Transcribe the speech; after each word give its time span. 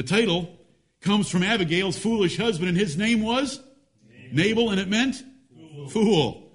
The 0.00 0.06
title 0.06 0.48
comes 1.02 1.28
from 1.28 1.42
Abigail's 1.42 1.98
foolish 1.98 2.38
husband, 2.38 2.70
and 2.70 2.78
his 2.78 2.96
name 2.96 3.20
was 3.20 3.60
Nabal, 4.32 4.32
Nabal 4.32 4.70
and 4.70 4.80
it 4.80 4.88
meant 4.88 5.22
fool. 5.90 6.54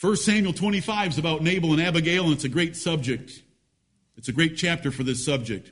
1 0.00 0.16
Samuel 0.16 0.52
25 0.52 1.12
is 1.12 1.18
about 1.18 1.40
Nabal 1.40 1.72
and 1.72 1.80
Abigail, 1.80 2.24
and 2.24 2.32
it's 2.32 2.42
a 2.42 2.48
great 2.48 2.74
subject. 2.74 3.44
It's 4.16 4.26
a 4.26 4.32
great 4.32 4.56
chapter 4.56 4.90
for 4.90 5.04
this 5.04 5.24
subject. 5.24 5.70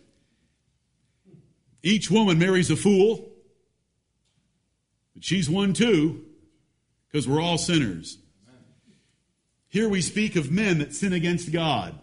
Each 1.82 2.08
woman 2.08 2.38
marries 2.38 2.70
a 2.70 2.76
fool, 2.76 3.28
but 5.12 5.24
she's 5.24 5.50
one 5.50 5.72
too, 5.72 6.24
because 7.10 7.26
we're 7.26 7.42
all 7.42 7.58
sinners. 7.58 8.16
Here 9.66 9.88
we 9.88 10.02
speak 10.02 10.36
of 10.36 10.52
men 10.52 10.78
that 10.78 10.94
sin 10.94 11.12
against 11.12 11.50
God. 11.50 11.98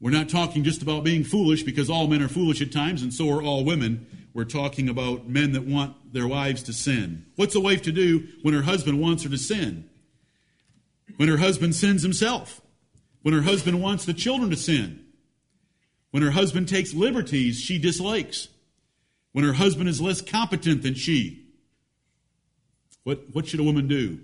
We're 0.00 0.10
not 0.10 0.28
talking 0.28 0.62
just 0.62 0.82
about 0.82 1.02
being 1.02 1.24
foolish 1.24 1.64
because 1.64 1.90
all 1.90 2.06
men 2.06 2.22
are 2.22 2.28
foolish 2.28 2.62
at 2.62 2.70
times 2.70 3.02
and 3.02 3.12
so 3.12 3.28
are 3.30 3.42
all 3.42 3.64
women. 3.64 4.06
We're 4.32 4.44
talking 4.44 4.88
about 4.88 5.28
men 5.28 5.52
that 5.52 5.64
want 5.66 6.12
their 6.12 6.28
wives 6.28 6.62
to 6.64 6.72
sin. 6.72 7.26
What's 7.34 7.56
a 7.56 7.60
wife 7.60 7.82
to 7.82 7.92
do 7.92 8.28
when 8.42 8.54
her 8.54 8.62
husband 8.62 9.00
wants 9.00 9.24
her 9.24 9.28
to 9.28 9.38
sin? 9.38 9.88
When 11.16 11.28
her 11.28 11.38
husband 11.38 11.74
sins 11.74 12.02
himself? 12.02 12.60
When 13.22 13.34
her 13.34 13.42
husband 13.42 13.82
wants 13.82 14.04
the 14.04 14.14
children 14.14 14.50
to 14.50 14.56
sin? 14.56 15.04
When 16.12 16.22
her 16.22 16.30
husband 16.30 16.68
takes 16.68 16.94
liberties 16.94 17.58
she 17.58 17.78
dislikes? 17.78 18.48
When 19.32 19.44
her 19.44 19.54
husband 19.54 19.88
is 19.88 20.00
less 20.00 20.20
competent 20.20 20.82
than 20.82 20.94
she? 20.94 21.44
What, 23.02 23.24
what 23.32 23.48
should 23.48 23.60
a 23.60 23.64
woman 23.64 23.88
do? 23.88 24.20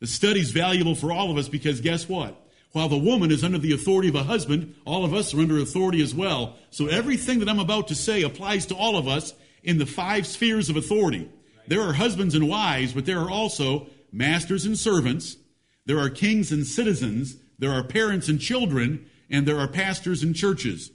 The 0.00 0.06
study's 0.06 0.50
valuable 0.50 0.94
for 0.94 1.12
all 1.12 1.30
of 1.30 1.36
us 1.36 1.48
because 1.48 1.80
guess 1.80 2.08
what? 2.08 2.45
While 2.76 2.90
the 2.90 2.98
woman 2.98 3.30
is 3.30 3.42
under 3.42 3.56
the 3.56 3.72
authority 3.72 4.10
of 4.10 4.16
a 4.16 4.24
husband, 4.24 4.74
all 4.84 5.06
of 5.06 5.14
us 5.14 5.32
are 5.32 5.40
under 5.40 5.58
authority 5.58 6.02
as 6.02 6.14
well. 6.14 6.58
So 6.68 6.88
everything 6.88 7.38
that 7.38 7.48
I'm 7.48 7.58
about 7.58 7.88
to 7.88 7.94
say 7.94 8.20
applies 8.20 8.66
to 8.66 8.74
all 8.74 8.98
of 8.98 9.08
us 9.08 9.32
in 9.62 9.78
the 9.78 9.86
five 9.86 10.26
spheres 10.26 10.68
of 10.68 10.76
authority. 10.76 11.30
There 11.66 11.80
are 11.80 11.94
husbands 11.94 12.34
and 12.34 12.50
wives, 12.50 12.92
but 12.92 13.06
there 13.06 13.18
are 13.20 13.30
also 13.30 13.86
masters 14.12 14.66
and 14.66 14.78
servants. 14.78 15.38
There 15.86 15.98
are 15.98 16.10
kings 16.10 16.52
and 16.52 16.66
citizens. 16.66 17.36
There 17.58 17.72
are 17.72 17.82
parents 17.82 18.28
and 18.28 18.38
children. 18.38 19.06
And 19.30 19.48
there 19.48 19.58
are 19.58 19.68
pastors 19.68 20.22
and 20.22 20.36
churches. 20.36 20.90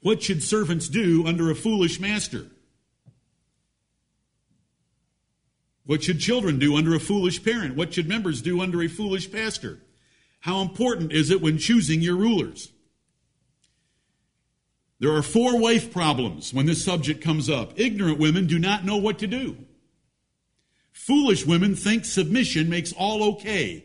What 0.00 0.22
should 0.22 0.42
servants 0.42 0.88
do 0.88 1.26
under 1.26 1.50
a 1.50 1.54
foolish 1.54 2.00
master? 2.00 2.46
What 5.84 6.04
should 6.04 6.20
children 6.20 6.58
do 6.58 6.78
under 6.78 6.94
a 6.94 7.00
foolish 7.00 7.44
parent? 7.44 7.76
What 7.76 7.92
should 7.92 8.08
members 8.08 8.40
do 8.40 8.62
under 8.62 8.82
a 8.82 8.88
foolish 8.88 9.30
pastor? 9.30 9.80
How 10.48 10.62
important 10.62 11.12
is 11.12 11.28
it 11.28 11.42
when 11.42 11.58
choosing 11.58 12.00
your 12.00 12.16
rulers? 12.16 12.72
There 14.98 15.12
are 15.12 15.20
four 15.20 15.60
wife 15.60 15.92
problems 15.92 16.54
when 16.54 16.64
this 16.64 16.82
subject 16.82 17.22
comes 17.22 17.50
up. 17.50 17.78
Ignorant 17.78 18.18
women 18.18 18.46
do 18.46 18.58
not 18.58 18.82
know 18.82 18.96
what 18.96 19.18
to 19.18 19.26
do. 19.26 19.58
Foolish 20.90 21.44
women 21.44 21.76
think 21.76 22.06
submission 22.06 22.70
makes 22.70 22.94
all 22.94 23.34
okay. 23.34 23.84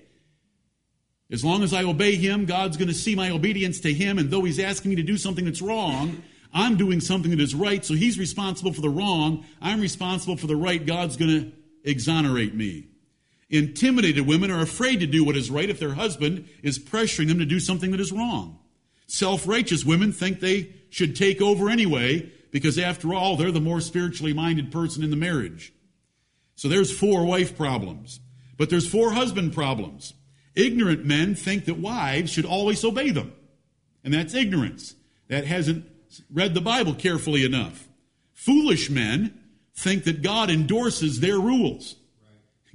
As 1.30 1.44
long 1.44 1.64
as 1.64 1.74
I 1.74 1.84
obey 1.84 2.16
him, 2.16 2.46
God's 2.46 2.78
going 2.78 2.88
to 2.88 2.94
see 2.94 3.14
my 3.14 3.30
obedience 3.30 3.82
to 3.82 3.94
him, 3.94 4.18
and 4.18 4.32
though 4.32 4.46
he's 4.46 4.58
asking 4.58 4.92
me 4.92 4.96
to 4.96 5.04
do 5.04 5.18
something 5.18 5.44
that's 5.44 5.62
wrong, 5.62 6.24
I'm 6.54 6.78
doing 6.78 7.02
something 7.02 7.32
that 7.32 7.42
is 7.42 7.54
right, 7.54 7.84
so 7.84 7.94
he's 7.94 8.18
responsible 8.18 8.72
for 8.72 8.80
the 8.80 8.88
wrong. 8.88 9.46
I'm 9.62 9.82
responsible 9.82 10.38
for 10.38 10.48
the 10.48 10.56
right. 10.56 10.86
God's 10.86 11.18
going 11.18 11.42
to 11.42 11.52
exonerate 11.84 12.56
me. 12.56 12.88
Intimidated 13.54 14.26
women 14.26 14.50
are 14.50 14.62
afraid 14.62 15.00
to 15.02 15.06
do 15.06 15.24
what 15.24 15.38
is 15.38 15.52
right 15.52 15.70
if 15.70 15.80
their 15.80 15.94
husband 15.94 16.50
is 16.64 16.80
pressuring 16.80 17.28
them 17.28 17.38
to 17.38 17.46
do 17.46 17.60
something 17.60 17.92
that 17.92 18.00
is 18.00 18.12
wrong. 18.12 18.58
Self 19.06 19.48
righteous 19.48 19.86
women 19.86 20.12
think 20.12 20.40
they 20.40 20.74
should 20.90 21.16
take 21.16 21.40
over 21.40 21.70
anyway 21.70 22.32
because, 22.50 22.80
after 22.80 23.14
all, 23.14 23.38
they're 23.38 23.52
the 23.52 23.62
more 23.62 23.80
spiritually 23.80 24.34
minded 24.34 24.72
person 24.72 25.04
in 25.04 25.12
the 25.12 25.16
marriage. 25.16 25.72
So 26.56 26.68
there's 26.68 26.98
four 26.98 27.26
wife 27.26 27.56
problems. 27.56 28.22
But 28.58 28.72
there's 28.72 28.90
four 28.90 29.12
husband 29.12 29.54
problems. 29.54 30.14
Ignorant 30.56 31.06
men 31.06 31.36
think 31.36 31.66
that 31.66 31.78
wives 31.78 32.32
should 32.32 32.46
always 32.46 32.84
obey 32.84 33.12
them. 33.12 33.34
And 34.04 34.16
that's 34.16 34.34
ignorance. 34.34 34.96
That 35.28 35.46
hasn't 35.46 35.86
read 36.32 36.56
the 36.56 36.62
Bible 36.62 36.96
carefully 36.96 37.46
enough. 37.46 37.88
Foolish 38.34 38.90
men 38.90 39.40
think 39.76 40.06
that 40.06 40.24
God 40.24 40.50
endorses 40.50 41.20
their 41.20 41.38
rules. 41.38 41.98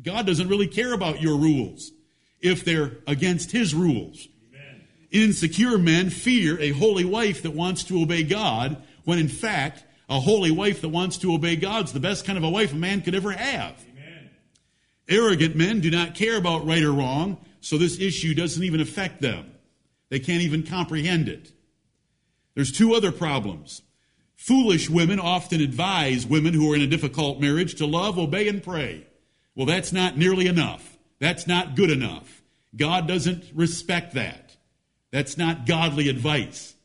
God 0.02 0.26
doesn't 0.26 0.48
really 0.48 0.68
care 0.68 0.92
about 0.92 1.20
your 1.20 1.36
rules 1.36 1.92
if 2.40 2.64
they're 2.64 2.98
against 3.06 3.50
his 3.50 3.74
rules. 3.74 4.28
Amen. 4.48 4.82
Insecure 5.10 5.78
men 5.78 6.10
fear 6.10 6.58
a 6.60 6.70
holy 6.70 7.04
wife 7.04 7.42
that 7.42 7.50
wants 7.50 7.84
to 7.84 8.00
obey 8.00 8.22
God, 8.22 8.82
when 9.04 9.18
in 9.18 9.28
fact, 9.28 9.84
a 10.08 10.20
holy 10.20 10.50
wife 10.50 10.80
that 10.80 10.88
wants 10.88 11.18
to 11.18 11.34
obey 11.34 11.56
God's 11.56 11.92
the 11.92 12.00
best 12.00 12.24
kind 12.24 12.38
of 12.38 12.44
a 12.44 12.50
wife 12.50 12.72
a 12.72 12.76
man 12.76 13.02
could 13.02 13.14
ever 13.14 13.32
have. 13.32 13.74
Amen. 13.92 14.30
Arrogant 15.08 15.56
men 15.56 15.80
do 15.80 15.90
not 15.90 16.14
care 16.14 16.36
about 16.36 16.66
right 16.66 16.82
or 16.82 16.92
wrong, 16.92 17.38
so 17.60 17.76
this 17.76 17.98
issue 17.98 18.34
doesn't 18.34 18.62
even 18.62 18.80
affect 18.80 19.20
them. 19.20 19.52
They 20.08 20.20
can't 20.20 20.42
even 20.42 20.62
comprehend 20.62 21.28
it. 21.28 21.52
There's 22.54 22.72
two 22.72 22.94
other 22.94 23.12
problems. 23.12 23.82
Foolish 24.36 24.88
women 24.88 25.18
often 25.18 25.60
advise 25.60 26.26
women 26.26 26.54
who 26.54 26.72
are 26.72 26.76
in 26.76 26.80
a 26.80 26.86
difficult 26.86 27.40
marriage 27.40 27.74
to 27.74 27.86
love, 27.86 28.18
obey, 28.18 28.48
and 28.48 28.62
pray. 28.62 29.07
Well, 29.58 29.66
that's 29.66 29.92
not 29.92 30.16
nearly 30.16 30.46
enough. 30.46 30.96
That's 31.18 31.48
not 31.48 31.74
good 31.74 31.90
enough. 31.90 32.44
God 32.76 33.08
doesn't 33.08 33.42
respect 33.52 34.14
that. 34.14 34.56
That's 35.10 35.36
not 35.36 35.66
godly 35.66 36.08
advice. 36.08 36.76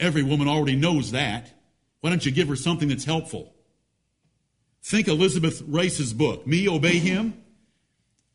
Every 0.00 0.22
woman 0.22 0.48
already 0.48 0.76
knows 0.76 1.10
that. 1.10 1.52
Why 2.00 2.08
don't 2.08 2.24
you 2.24 2.32
give 2.32 2.48
her 2.48 2.56
something 2.56 2.88
that's 2.88 3.04
helpful? 3.04 3.52
Think 4.82 5.08
Elizabeth 5.08 5.62
Rice's 5.66 6.14
book, 6.14 6.46
Me 6.46 6.66
Obey 6.66 7.00
Him. 7.00 7.44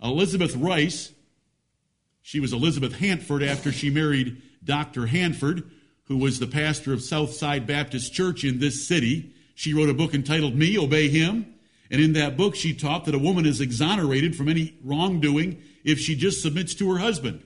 Elizabeth 0.03 0.55
Rice, 0.55 1.11
she 2.21 2.39
was 2.39 2.53
Elizabeth 2.53 2.93
Handford 2.93 3.41
after 3.41 3.71
she 3.71 3.89
married 3.89 4.43
Dr. 4.63 5.07
Handford, 5.07 5.71
who 6.03 6.17
was 6.17 6.37
the 6.37 6.45
pastor 6.45 6.93
of 6.93 7.01
Southside 7.01 7.65
Baptist 7.65 8.13
Church 8.13 8.43
in 8.43 8.59
this 8.59 8.87
city. 8.87 9.33
She 9.55 9.73
wrote 9.73 9.89
a 9.89 9.95
book 9.95 10.13
entitled 10.13 10.53
Me, 10.53 10.77
Obey 10.77 11.09
Him. 11.09 11.55
And 11.91 12.01
in 12.01 12.13
that 12.13 12.37
book, 12.37 12.55
she 12.55 12.73
taught 12.73 13.03
that 13.05 13.13
a 13.13 13.19
woman 13.19 13.45
is 13.45 13.59
exonerated 13.59 14.35
from 14.35 14.47
any 14.47 14.77
wrongdoing 14.81 15.61
if 15.83 15.99
she 15.99 16.15
just 16.15 16.41
submits 16.41 16.73
to 16.75 16.89
her 16.91 16.99
husband. 16.99 17.43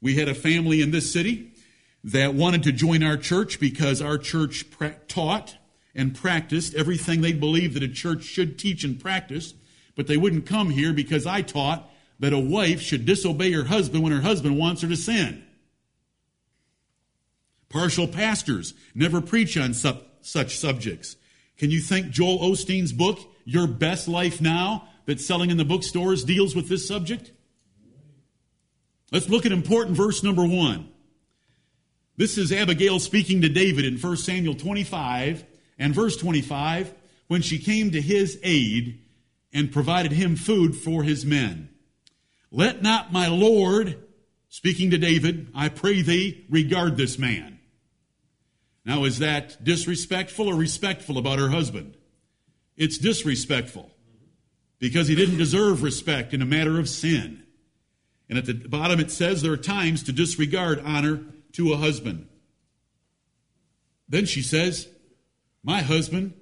We 0.00 0.16
had 0.16 0.28
a 0.28 0.34
family 0.34 0.80
in 0.80 0.90
this 0.90 1.12
city 1.12 1.52
that 2.02 2.34
wanted 2.34 2.62
to 2.64 2.72
join 2.72 3.02
our 3.02 3.18
church 3.18 3.60
because 3.60 4.00
our 4.00 4.16
church 4.16 4.70
pra- 4.70 4.96
taught 5.08 5.56
and 5.94 6.14
practiced 6.14 6.74
everything 6.74 7.20
they 7.20 7.34
believed 7.34 7.74
that 7.74 7.82
a 7.82 7.88
church 7.88 8.24
should 8.24 8.58
teach 8.58 8.82
and 8.82 8.98
practice, 8.98 9.52
but 9.94 10.06
they 10.06 10.16
wouldn't 10.16 10.46
come 10.46 10.70
here 10.70 10.94
because 10.94 11.26
I 11.26 11.42
taught 11.42 11.88
that 12.18 12.32
a 12.32 12.38
wife 12.38 12.80
should 12.80 13.04
disobey 13.04 13.52
her 13.52 13.64
husband 13.64 14.02
when 14.02 14.12
her 14.12 14.22
husband 14.22 14.58
wants 14.58 14.80
her 14.80 14.88
to 14.88 14.96
sin. 14.96 15.44
Partial 17.68 18.08
pastors 18.08 18.72
never 18.94 19.20
preach 19.20 19.56
on 19.58 19.74
su- 19.74 19.98
such 20.22 20.56
subjects. 20.56 21.16
Can 21.58 21.70
you 21.70 21.80
think 21.80 22.10
Joel 22.10 22.38
Osteen's 22.38 22.92
book, 22.92 23.18
Your 23.44 23.66
Best 23.66 24.08
Life 24.08 24.40
Now, 24.40 24.88
that's 25.06 25.26
selling 25.26 25.50
in 25.50 25.56
the 25.56 25.64
bookstores, 25.64 26.24
deals 26.24 26.54
with 26.54 26.68
this 26.68 26.86
subject? 26.86 27.32
Let's 29.10 29.28
look 29.28 29.44
at 29.44 29.52
important 29.52 29.96
verse 29.96 30.22
number 30.22 30.44
one. 30.44 30.88
This 32.16 32.38
is 32.38 32.52
Abigail 32.52 32.98
speaking 32.98 33.40
to 33.42 33.48
David 33.48 33.84
in 33.84 33.98
1 33.98 34.16
Samuel 34.16 34.54
25 34.54 35.44
and 35.78 35.94
verse 35.94 36.16
25 36.16 36.94
when 37.26 37.42
she 37.42 37.58
came 37.58 37.90
to 37.90 38.00
his 38.00 38.38
aid 38.42 39.02
and 39.52 39.72
provided 39.72 40.12
him 40.12 40.36
food 40.36 40.76
for 40.76 41.02
his 41.02 41.26
men. 41.26 41.68
Let 42.50 42.82
not 42.82 43.12
my 43.12 43.28
Lord, 43.28 44.02
speaking 44.48 44.90
to 44.90 44.98
David, 44.98 45.48
I 45.54 45.68
pray 45.68 46.02
thee, 46.02 46.46
regard 46.48 46.96
this 46.96 47.18
man. 47.18 47.58
Now, 48.84 49.04
is 49.04 49.20
that 49.20 49.62
disrespectful 49.64 50.48
or 50.48 50.54
respectful 50.54 51.16
about 51.16 51.38
her 51.38 51.48
husband? 51.48 51.96
It's 52.82 52.98
disrespectful 52.98 53.92
because 54.80 55.06
he 55.06 55.14
didn't 55.14 55.36
deserve 55.36 55.84
respect 55.84 56.34
in 56.34 56.42
a 56.42 56.44
matter 56.44 56.80
of 56.80 56.88
sin. 56.88 57.44
And 58.28 58.36
at 58.36 58.46
the 58.46 58.54
bottom 58.54 58.98
it 58.98 59.12
says 59.12 59.40
there 59.40 59.52
are 59.52 59.56
times 59.56 60.02
to 60.02 60.12
disregard 60.12 60.82
honor 60.84 61.20
to 61.52 61.72
a 61.72 61.76
husband. 61.76 62.26
Then 64.08 64.26
she 64.26 64.42
says, 64.42 64.88
My 65.62 65.80
husband 65.82 66.34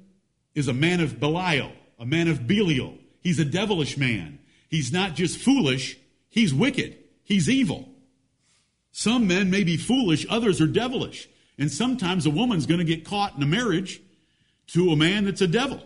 is 0.55 0.67
a 0.67 0.73
man 0.73 1.01
of 1.01 1.21
Belial, 1.21 1.73
a 1.99 2.07
man 2.07 2.27
of 2.27 2.47
Belial. 2.47 2.97
He's 3.21 3.39
a 3.39 3.45
devilish 3.45 3.99
man. 3.99 4.39
He's 4.71 4.91
not 4.91 5.15
just 5.15 5.37
foolish, 5.37 5.99
he's 6.31 6.55
wicked. 6.55 6.97
He's 7.23 7.51
evil. 7.51 7.87
Some 8.93 9.27
men 9.27 9.51
may 9.51 9.63
be 9.63 9.77
foolish, 9.77 10.25
others 10.31 10.59
are 10.63 10.67
devilish. 10.67 11.29
And 11.59 11.71
sometimes 11.71 12.25
a 12.25 12.31
woman's 12.31 12.65
going 12.65 12.79
to 12.79 12.85
get 12.85 13.05
caught 13.05 13.37
in 13.37 13.43
a 13.43 13.47
marriage 13.47 14.01
to 14.69 14.91
a 14.91 14.97
man 14.97 15.27
that's 15.27 15.43
a 15.43 15.47
devil. 15.47 15.83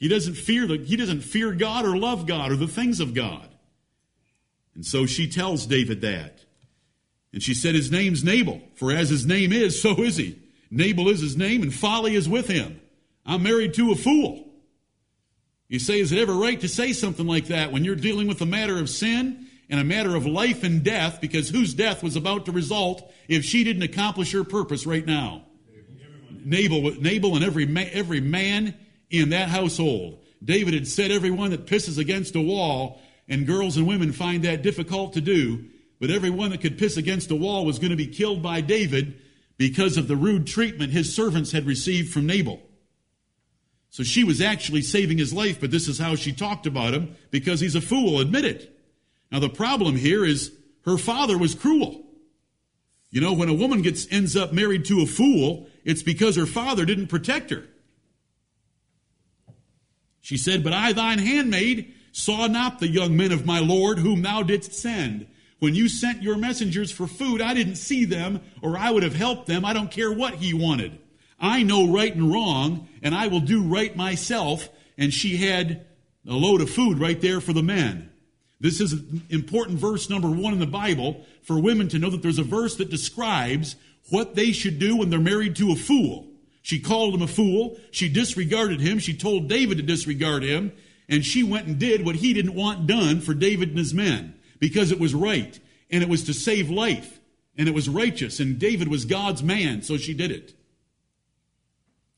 He 0.00 0.08
doesn't 0.08 0.34
fear 0.34 0.66
the, 0.66 0.78
he 0.78 0.96
doesn't 0.96 1.20
fear 1.20 1.52
God 1.52 1.84
or 1.84 1.96
love 1.96 2.26
God 2.26 2.50
or 2.50 2.56
the 2.56 2.66
things 2.66 3.00
of 3.00 3.14
God. 3.14 3.46
And 4.74 4.84
so 4.84 5.04
she 5.04 5.28
tells 5.28 5.66
David 5.66 6.00
that. 6.00 6.40
And 7.34 7.42
she 7.42 7.52
said, 7.52 7.74
His 7.74 7.92
name's 7.92 8.24
Nabal, 8.24 8.62
for 8.74 8.90
as 8.90 9.10
his 9.10 9.26
name 9.26 9.52
is, 9.52 9.80
so 9.80 10.02
is 10.02 10.16
he. 10.16 10.40
Nabal 10.70 11.08
is 11.10 11.20
his 11.20 11.36
name, 11.36 11.62
and 11.62 11.72
folly 11.72 12.14
is 12.14 12.28
with 12.28 12.48
him. 12.48 12.80
I'm 13.26 13.42
married 13.42 13.74
to 13.74 13.92
a 13.92 13.94
fool. 13.94 14.46
You 15.68 15.78
say, 15.78 16.00
is 16.00 16.12
it 16.12 16.18
ever 16.18 16.34
right 16.34 16.60
to 16.60 16.68
say 16.68 16.92
something 16.92 17.26
like 17.26 17.46
that 17.46 17.70
when 17.70 17.84
you're 17.84 17.94
dealing 17.94 18.26
with 18.26 18.40
a 18.40 18.46
matter 18.46 18.78
of 18.78 18.88
sin 18.88 19.46
and 19.68 19.78
a 19.78 19.84
matter 19.84 20.16
of 20.16 20.26
life 20.26 20.64
and 20.64 20.82
death, 20.82 21.20
because 21.20 21.50
whose 21.50 21.74
death 21.74 22.02
was 22.02 22.16
about 22.16 22.46
to 22.46 22.52
result 22.52 23.08
if 23.28 23.44
she 23.44 23.64
didn't 23.64 23.82
accomplish 23.82 24.32
her 24.32 24.44
purpose 24.44 24.86
right 24.86 25.04
now? 25.04 25.44
Nabal, 26.44 26.94
Nabal 27.00 27.36
and 27.36 27.44
every, 27.44 27.68
every 27.92 28.20
man 28.20 28.74
in 29.10 29.30
that 29.30 29.48
household. 29.48 30.18
David 30.42 30.74
had 30.74 30.88
said 30.88 31.10
everyone 31.10 31.50
that 31.50 31.66
pisses 31.66 31.98
against 31.98 32.34
a 32.34 32.40
wall, 32.40 33.00
and 33.28 33.46
girls 33.46 33.76
and 33.76 33.86
women 33.86 34.12
find 34.12 34.44
that 34.44 34.62
difficult 34.62 35.12
to 35.12 35.20
do, 35.20 35.64
but 36.00 36.10
everyone 36.10 36.50
that 36.50 36.60
could 36.60 36.78
piss 36.78 36.96
against 36.96 37.30
a 37.30 37.36
wall 37.36 37.64
was 37.64 37.78
going 37.78 37.90
to 37.90 37.96
be 37.96 38.06
killed 38.06 38.42
by 38.42 38.60
David 38.60 39.20
because 39.58 39.98
of 39.98 40.08
the 40.08 40.16
rude 40.16 40.46
treatment 40.46 40.92
his 40.92 41.14
servants 41.14 41.52
had 41.52 41.66
received 41.66 42.12
from 42.12 42.26
Nabal. 42.26 42.62
So 43.90 44.02
she 44.04 44.24
was 44.24 44.40
actually 44.40 44.82
saving 44.82 45.18
his 45.18 45.34
life, 45.34 45.60
but 45.60 45.70
this 45.70 45.88
is 45.88 45.98
how 45.98 46.14
she 46.14 46.32
talked 46.32 46.66
about 46.66 46.94
him 46.94 47.16
because 47.30 47.60
he's 47.60 47.74
a 47.74 47.80
fool, 47.80 48.20
admit 48.20 48.44
it. 48.44 48.74
Now 49.30 49.40
the 49.40 49.48
problem 49.48 49.96
here 49.96 50.24
is 50.24 50.52
her 50.86 50.96
father 50.96 51.36
was 51.36 51.54
cruel. 51.54 52.06
You 53.10 53.20
know, 53.20 53.32
when 53.32 53.48
a 53.48 53.54
woman 53.54 53.82
gets 53.82 54.06
ends 54.10 54.36
up 54.36 54.52
married 54.52 54.84
to 54.86 55.02
a 55.02 55.06
fool, 55.06 55.66
it's 55.84 56.02
because 56.02 56.36
her 56.36 56.46
father 56.46 56.84
didn't 56.84 57.08
protect 57.08 57.50
her. 57.50 57.64
She 60.20 60.36
said, 60.36 60.62
But 60.62 60.72
I, 60.72 60.92
thine 60.92 61.18
handmaid, 61.18 61.94
saw 62.12 62.46
not 62.46 62.78
the 62.78 62.88
young 62.88 63.16
men 63.16 63.32
of 63.32 63.46
my 63.46 63.60
Lord 63.60 63.98
whom 63.98 64.22
thou 64.22 64.42
didst 64.42 64.72
send. 64.74 65.26
When 65.58 65.74
you 65.74 65.88
sent 65.88 66.22
your 66.22 66.36
messengers 66.36 66.90
for 66.90 67.06
food, 67.06 67.40
I 67.40 67.54
didn't 67.54 67.76
see 67.76 68.04
them, 68.04 68.40
or 68.62 68.78
I 68.78 68.90
would 68.90 69.02
have 69.02 69.14
helped 69.14 69.46
them. 69.46 69.64
I 69.64 69.72
don't 69.72 69.90
care 69.90 70.12
what 70.12 70.34
he 70.34 70.54
wanted. 70.54 70.98
I 71.38 71.62
know 71.62 71.92
right 71.92 72.14
and 72.14 72.32
wrong, 72.32 72.88
and 73.02 73.14
I 73.14 73.28
will 73.28 73.40
do 73.40 73.62
right 73.62 73.94
myself. 73.94 74.68
And 74.96 75.12
she 75.12 75.36
had 75.36 75.86
a 76.26 76.32
load 76.32 76.60
of 76.60 76.70
food 76.70 76.98
right 76.98 77.20
there 77.20 77.40
for 77.40 77.52
the 77.52 77.62
men. 77.62 78.10
This 78.58 78.80
is 78.80 78.94
important 79.30 79.78
verse 79.78 80.10
number 80.10 80.28
one 80.28 80.52
in 80.52 80.58
the 80.58 80.66
Bible 80.66 81.24
for 81.42 81.58
women 81.58 81.88
to 81.88 81.98
know 81.98 82.10
that 82.10 82.22
there's 82.22 82.38
a 82.38 82.44
verse 82.44 82.76
that 82.76 82.90
describes 82.90 83.76
what 84.10 84.34
they 84.34 84.52
should 84.52 84.78
do 84.78 84.96
when 84.96 85.08
they're 85.08 85.18
married 85.18 85.56
to 85.56 85.72
a 85.72 85.76
fool. 85.76 86.29
She 86.62 86.80
called 86.80 87.14
him 87.14 87.22
a 87.22 87.26
fool. 87.26 87.78
She 87.90 88.08
disregarded 88.08 88.80
him. 88.80 88.98
She 88.98 89.16
told 89.16 89.48
David 89.48 89.78
to 89.78 89.82
disregard 89.82 90.42
him. 90.42 90.72
And 91.08 91.24
she 91.24 91.42
went 91.42 91.66
and 91.66 91.78
did 91.78 92.04
what 92.04 92.16
he 92.16 92.32
didn't 92.32 92.54
want 92.54 92.86
done 92.86 93.20
for 93.20 93.34
David 93.34 93.70
and 93.70 93.78
his 93.78 93.94
men 93.94 94.34
because 94.60 94.92
it 94.92 95.00
was 95.00 95.14
right 95.14 95.58
and 95.90 96.02
it 96.02 96.08
was 96.08 96.24
to 96.24 96.34
save 96.34 96.70
life 96.70 97.18
and 97.56 97.68
it 97.68 97.74
was 97.74 97.88
righteous 97.88 98.38
and 98.38 98.58
David 98.58 98.88
was 98.88 99.04
God's 99.04 99.42
man, 99.42 99.82
so 99.82 99.96
she 99.96 100.14
did 100.14 100.30
it. 100.30 100.54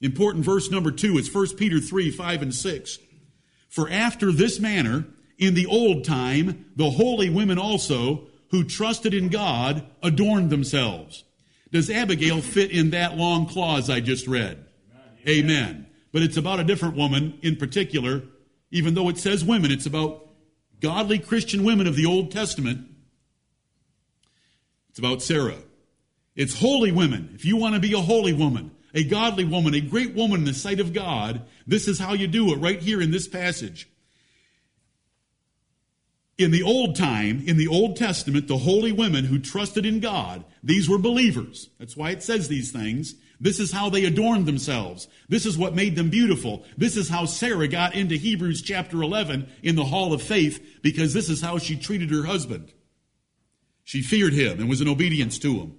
Important 0.03 0.45
verse 0.45 0.71
number 0.71 0.91
two 0.91 1.17
is 1.17 1.33
1 1.33 1.57
Peter 1.57 1.79
3, 1.81 2.11
5 2.11 2.43
and 2.43 2.55
6. 2.55 2.99
For 3.69 3.89
after 3.89 4.33
this 4.33 4.61
manner, 4.61 5.07
in 5.39 5.55
the 5.55 5.67
old 5.67 6.05
time, 6.05 6.67
the 6.77 6.91
holy 6.91 7.31
women 7.31 7.59
also, 7.59 8.27
who 8.51 8.65
trusted 8.65 9.15
in 9.15 9.29
God, 9.29 9.87
adorned 10.03 10.51
themselves. 10.51 11.25
Does 11.73 11.91
Abigail 11.91 12.43
fit 12.43 12.71
in 12.71 12.91
that 12.91 13.17
long 13.17 13.47
clause 13.47 13.89
I 13.89 14.01
just 14.01 14.29
read? 14.29 14.65
Amen. 15.27 15.45
Amen. 15.45 15.87
But 16.13 16.23
it's 16.23 16.37
about 16.37 16.61
a 16.61 16.65
different 16.65 16.97
woman 16.97 17.39
in 17.43 17.57
particular, 17.57 18.23
even 18.71 18.95
though 18.95 19.09
it 19.09 19.17
says 19.19 19.43
women, 19.43 19.73
it's 19.73 19.87
about 19.87 20.29
godly 20.81 21.19
Christian 21.19 21.65
women 21.65 21.87
of 21.87 21.97
the 21.97 22.05
Old 22.05 22.31
Testament. 22.31 22.87
It's 24.91 24.99
about 24.99 25.23
Sarah. 25.23 25.57
It's 26.37 26.59
holy 26.59 26.93
women. 26.93 27.31
If 27.35 27.47
you 27.47 27.57
want 27.57 27.75
to 27.75 27.81
be 27.81 27.95
a 27.95 28.01
holy 28.01 28.35
woman, 28.35 28.73
a 28.95 29.05
godly 29.05 29.45
woman, 29.45 29.75
a 29.75 29.81
great 29.81 30.15
woman 30.15 30.41
in 30.41 30.45
the 30.45 30.53
sight 30.53 30.81
of 30.81 30.93
God, 30.93 31.43
this 31.67 31.89
is 31.89 31.99
how 31.99 32.13
you 32.13 32.27
do 32.27 32.53
it 32.53 32.57
right 32.57 32.81
here 32.81 33.01
in 33.01 33.11
this 33.11 33.27
passage. 33.27 33.89
In 36.39 36.51
the 36.51 36.63
old 36.63 36.97
time, 36.97 37.43
in 37.47 37.57
the 37.57 37.69
Old 37.69 37.97
Testament, 37.97 38.49
the 38.49 38.59
holy 38.59 38.91
women 38.91 39.27
who 39.27 39.39
trusted 39.39 39.85
in 39.85 40.01
God, 40.01 40.45
these 40.63 40.89
were 40.89 40.99
believers. 40.99 41.69
That's 41.79 41.97
why 41.97 42.11
it 42.11 42.23
says 42.23 42.49
these 42.49 42.73
things. 42.73 43.15
This 43.39 43.61
is 43.61 43.73
how 43.73 43.91
they 43.91 44.05
adorned 44.05 44.47
themselves. 44.47 45.09
This 45.29 45.47
is 45.47 45.59
what 45.59 45.75
made 45.75 45.95
them 45.95 46.11
beautiful. 46.11 46.65
This 46.77 46.97
is 46.97 47.09
how 47.09 47.27
Sarah 47.27 47.69
got 47.69 47.95
into 47.95 48.15
Hebrews 48.15 48.63
chapter 48.63 49.03
11 49.03 49.49
in 49.63 49.77
the 49.77 49.85
hall 49.85 50.13
of 50.13 50.23
faith 50.23 50.81
because 50.83 51.13
this 51.13 51.29
is 51.29 51.43
how 51.43 51.59
she 51.59 51.77
treated 51.77 52.11
her 52.11 52.25
husband. 52.25 52.73
She 53.85 54.01
feared 54.01 54.33
him 54.33 54.59
and 54.61 54.69
was 54.69 54.81
in 54.81 54.89
obedience 54.89 55.39
to 55.41 55.55
him 55.55 55.77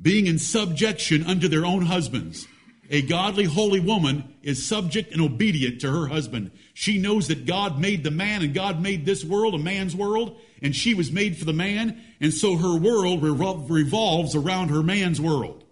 being 0.00 0.26
in 0.26 0.38
subjection 0.38 1.24
unto 1.26 1.48
their 1.48 1.66
own 1.66 1.82
husbands. 1.82 2.46
A 2.92 3.02
godly, 3.02 3.44
holy 3.44 3.78
woman 3.78 4.34
is 4.42 4.66
subject 4.66 5.12
and 5.12 5.22
obedient 5.22 5.80
to 5.80 5.92
her 5.92 6.08
husband. 6.08 6.50
She 6.74 6.98
knows 6.98 7.28
that 7.28 7.46
God 7.46 7.78
made 7.78 8.02
the 8.02 8.10
man 8.10 8.42
and 8.42 8.52
God 8.52 8.82
made 8.82 9.06
this 9.06 9.24
world 9.24 9.54
a 9.54 9.58
man's 9.58 9.94
world, 9.94 10.36
and 10.60 10.74
she 10.74 10.92
was 10.92 11.12
made 11.12 11.36
for 11.36 11.44
the 11.44 11.52
man, 11.52 12.02
and 12.20 12.34
so 12.34 12.56
her 12.56 12.76
world 12.76 13.22
revolves 13.22 14.34
around 14.34 14.70
her 14.70 14.82
man's 14.82 15.20
world. 15.20 15.64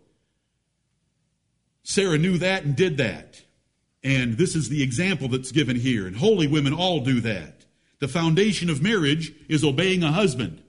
Sarah 1.83 2.19
knew 2.19 2.39
that 2.39 2.65
and 2.65 2.77
did 2.77 2.99
that. 2.99 3.43
And 4.05 4.39
this 4.39 4.55
is 4.55 4.69
the 4.69 4.83
example 4.83 5.27
that's 5.27 5.51
given 5.51 5.75
here. 5.75 6.07
And 6.07 6.15
holy 6.15 6.47
women 6.47 6.73
all 6.73 7.01
do 7.01 7.21
that. 7.23 7.65
The 7.99 8.07
foundation 8.07 8.71
of 8.71 8.81
marriage 8.81 9.33
is 9.49 9.65
obeying 9.65 10.05
a 10.05 10.13
husband. 10.13 10.63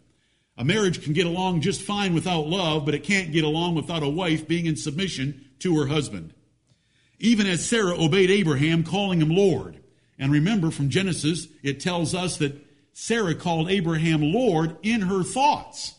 A 0.58 0.66
marriage 0.66 1.04
can 1.04 1.14
get 1.14 1.28
along 1.28 1.62
just 1.62 1.82
fine 1.82 2.16
without 2.16 2.48
love, 2.48 2.86
but 2.86 2.96
it 2.96 3.04
can't 3.04 3.32
get 3.32 3.44
along 3.44 3.76
without 3.76 4.02
a 4.02 4.10
wife 4.10 4.48
being 4.48 4.66
in 4.66 4.76
submission 4.76 5.46
to 5.60 5.78
her 5.78 5.88
husband. 5.88 6.34
Even 7.20 7.48
as 7.48 7.68
Sarah 7.68 7.96
obeyed 8.02 8.32
Abraham, 8.32 8.84
calling 8.84 9.22
him 9.22 9.30
Lord. 9.30 9.80
And 10.18 10.32
remember 10.32 10.72
from 10.72 10.90
Genesis, 10.90 11.48
it 11.64 11.80
tells 11.80 12.16
us 12.16 12.38
that 12.38 12.66
Sarah 12.94 13.36
called 13.36 13.70
Abraham 13.70 14.22
Lord 14.22 14.78
in 14.84 15.02
her 15.02 15.24
thoughts. 15.24 15.96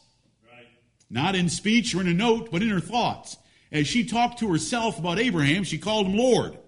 Right. 0.50 0.66
Not 1.08 1.34
in 1.34 1.48
speech 1.48 1.94
or 1.94 2.00
in 2.00 2.08
a 2.08 2.14
note, 2.14 2.50
but 2.50 2.62
in 2.62 2.68
her 2.68 2.80
thoughts. 2.80 3.36
As 3.72 3.86
she 3.86 4.04
talked 4.04 4.40
to 4.40 4.52
herself 4.52 4.98
about 4.98 5.18
Abraham, 5.18 5.64
she 5.64 5.78
called 5.78 6.06
him 6.06 6.16
Lord. 6.16 6.58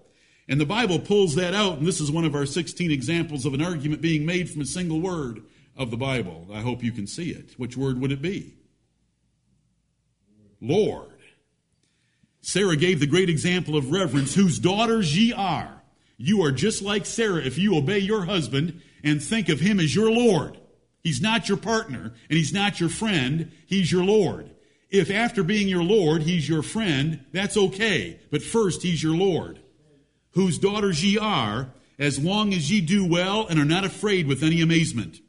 And 0.47 0.59
the 0.59 0.65
Bible 0.65 0.99
pulls 0.99 1.35
that 1.35 1.53
out, 1.53 1.77
and 1.77 1.87
this 1.87 2.01
is 2.01 2.11
one 2.11 2.25
of 2.25 2.35
our 2.35 2.45
16 2.45 2.91
examples 2.91 3.45
of 3.45 3.53
an 3.53 3.61
argument 3.61 4.01
being 4.01 4.25
made 4.25 4.49
from 4.49 4.61
a 4.61 4.65
single 4.65 4.99
word 4.99 5.41
of 5.77 5.89
the 5.89 5.97
Bible. 5.97 6.47
I 6.53 6.61
hope 6.61 6.83
you 6.83 6.91
can 6.91 7.07
see 7.07 7.31
it. 7.31 7.53
Which 7.57 7.77
word 7.77 7.99
would 7.99 8.11
it 8.11 8.21
be? 8.21 8.55
Lord. 10.59 11.12
Sarah 12.45 12.75
gave 12.75 12.99
the 12.99 13.07
great 13.07 13.29
example 13.29 13.77
of 13.77 13.89
reverence, 13.89 14.35
whose 14.35 14.59
daughters 14.59 15.17
ye 15.17 15.31
are. 15.31 15.81
You 16.17 16.43
are 16.43 16.51
just 16.51 16.81
like 16.81 17.05
Sarah 17.05 17.41
if 17.41 17.57
you 17.57 17.77
obey 17.77 17.99
your 17.99 18.25
husband 18.25 18.81
and 19.01 19.23
think 19.23 19.47
of 19.47 19.61
him 19.61 19.79
as 19.79 19.95
your 19.95 20.11
Lord. 20.11 20.59
He's 21.01 21.21
not 21.21 21.47
your 21.47 21.57
partner 21.57 22.13
and 22.29 22.37
he's 22.37 22.53
not 22.53 22.81
your 22.81 22.89
friend, 22.89 23.49
he's 23.65 23.93
your 23.93 24.03
Lord. 24.03 24.51
If 24.89 25.09
after 25.09 25.41
being 25.41 25.69
your 25.69 25.83
Lord, 25.83 26.23
he's 26.23 26.47
your 26.47 26.63
friend, 26.63 27.23
that's 27.31 27.55
okay. 27.55 28.19
But 28.29 28.43
first, 28.43 28.83
he's 28.83 29.01
your 29.01 29.15
Lord. 29.15 29.59
Whose 30.31 30.59
daughters 30.59 31.03
ye 31.03 31.17
are, 31.17 31.69
as 31.97 32.19
long 32.19 32.53
as 32.53 32.69
ye 32.69 32.81
do 32.81 33.05
well 33.05 33.47
and 33.47 33.57
are 33.57 33.65
not 33.65 33.85
afraid 33.85 34.27
with 34.27 34.43
any 34.43 34.61
amazement. 34.61 35.21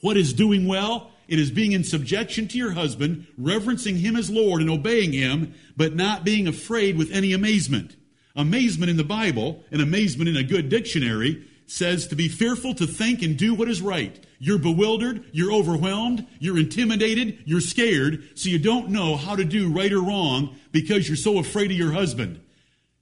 What 0.00 0.16
is 0.16 0.32
doing 0.32 0.66
well? 0.66 1.10
It 1.28 1.38
is 1.38 1.50
being 1.50 1.72
in 1.72 1.84
subjection 1.84 2.46
to 2.48 2.58
your 2.58 2.72
husband, 2.72 3.26
reverencing 3.36 3.96
him 3.96 4.16
as 4.16 4.30
Lord 4.30 4.60
and 4.60 4.70
obeying 4.70 5.12
him, 5.12 5.54
but 5.76 5.96
not 5.96 6.24
being 6.24 6.46
afraid 6.46 6.96
with 6.96 7.10
any 7.10 7.32
amazement. 7.32 7.96
Amazement 8.36 8.90
in 8.90 8.96
the 8.96 9.04
Bible, 9.04 9.64
and 9.70 9.80
amazement 9.80 10.28
in 10.28 10.36
a 10.36 10.44
good 10.44 10.68
dictionary, 10.68 11.46
says 11.66 12.06
to 12.06 12.16
be 12.16 12.28
fearful 12.28 12.74
to 12.74 12.86
think 12.86 13.22
and 13.22 13.36
do 13.36 13.54
what 13.54 13.68
is 13.68 13.82
right. 13.82 14.24
You're 14.38 14.58
bewildered, 14.58 15.24
you're 15.32 15.52
overwhelmed, 15.52 16.26
you're 16.38 16.58
intimidated, 16.58 17.38
you're 17.44 17.60
scared, 17.60 18.28
so 18.34 18.48
you 18.48 18.58
don't 18.58 18.90
know 18.90 19.16
how 19.16 19.34
to 19.34 19.44
do 19.44 19.72
right 19.72 19.92
or 19.92 20.00
wrong 20.00 20.56
because 20.70 21.08
you're 21.08 21.16
so 21.16 21.38
afraid 21.38 21.70
of 21.70 21.76
your 21.76 21.92
husband. 21.92 22.40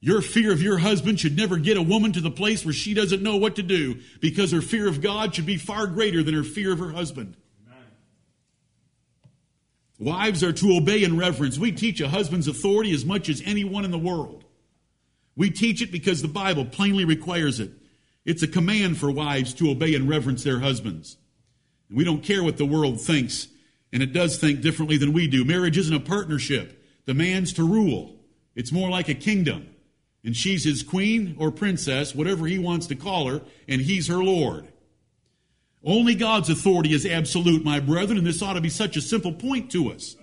Your 0.00 0.23
fear 0.23 0.52
of 0.52 0.62
your 0.62 0.78
husband 0.78 1.21
should 1.21 1.37
never 1.37 1.57
get 1.57 1.76
a 1.76 1.83
woman 1.83 2.12
to 2.12 2.21
the 2.21 2.31
place 2.31 2.64
where 2.64 2.75
she 2.75 2.95
doesn't 2.95 3.23
know 3.23 3.37
what 3.37 3.57
to 3.57 3.62
do 3.62 4.00
because 4.21 4.52
her 4.52 4.61
fear 4.61 4.87
of 4.87 5.00
God 5.00 5.35
should 5.35 5.47
be 5.47 5.57
far 5.57 5.87
greater 5.87 6.23
than 6.23 6.35
her 6.35 6.45
fear 6.45 6.73
of 6.73 6.78
her 6.78 6.93
husband. 6.93 7.37
Wives 9.98 10.42
are 10.42 10.52
to 10.52 10.76
obey 10.76 11.04
and 11.04 11.18
reverence. 11.18 11.58
We 11.58 11.72
teach 11.72 12.00
a 12.00 12.08
husband's 12.08 12.48
authority 12.48 12.92
as 12.92 13.04
much 13.04 13.28
as 13.28 13.42
anyone 13.44 13.84
in 13.84 13.90
the 13.90 13.98
world. 13.98 14.44
We 15.36 15.50
teach 15.50 15.82
it 15.82 15.92
because 15.92 16.22
the 16.22 16.28
Bible 16.28 16.64
plainly 16.64 17.04
requires 17.04 17.60
it. 17.60 17.70
It's 18.24 18.42
a 18.42 18.48
command 18.48 18.98
for 18.98 19.10
wives 19.10 19.54
to 19.54 19.70
obey 19.70 19.94
and 19.94 20.08
reverence 20.08 20.42
their 20.42 20.60
husbands. 20.60 21.16
And 21.88 21.98
we 21.98 22.04
don't 22.04 22.22
care 22.22 22.42
what 22.42 22.56
the 22.56 22.64
world 22.64 23.00
thinks, 23.00 23.48
and 23.92 24.02
it 24.02 24.12
does 24.12 24.38
think 24.38 24.60
differently 24.60 24.96
than 24.96 25.12
we 25.12 25.26
do. 25.28 25.44
Marriage 25.44 25.78
isn't 25.78 25.94
a 25.94 26.00
partnership. 26.00 26.82
The 27.04 27.14
man's 27.14 27.52
to 27.54 27.64
rule. 27.64 28.16
It's 28.54 28.72
more 28.72 28.88
like 28.88 29.08
a 29.08 29.14
kingdom 29.14 29.74
and 30.24 30.34
she's 30.34 30.64
his 30.64 30.82
queen 30.82 31.36
or 31.38 31.50
princess, 31.50 32.14
whatever 32.14 32.46
he 32.46 32.58
wants 32.58 32.86
to 32.86 32.94
call 32.94 33.28
her, 33.28 33.42
and 33.68 33.82
he's 33.82 34.08
her 34.08 34.24
lord. 34.24 34.66
Only 35.84 36.14
God's 36.14 36.48
authority 36.48 36.94
is 36.94 37.04
absolute, 37.04 37.64
my 37.64 37.78
brethren, 37.78 38.16
and 38.16 38.26
this 38.26 38.40
ought 38.40 38.54
to 38.54 38.60
be 38.60 38.70
such 38.70 38.96
a 38.96 39.02
simple 39.02 39.32
point 39.32 39.70
to 39.72 39.92
us. 39.92 40.16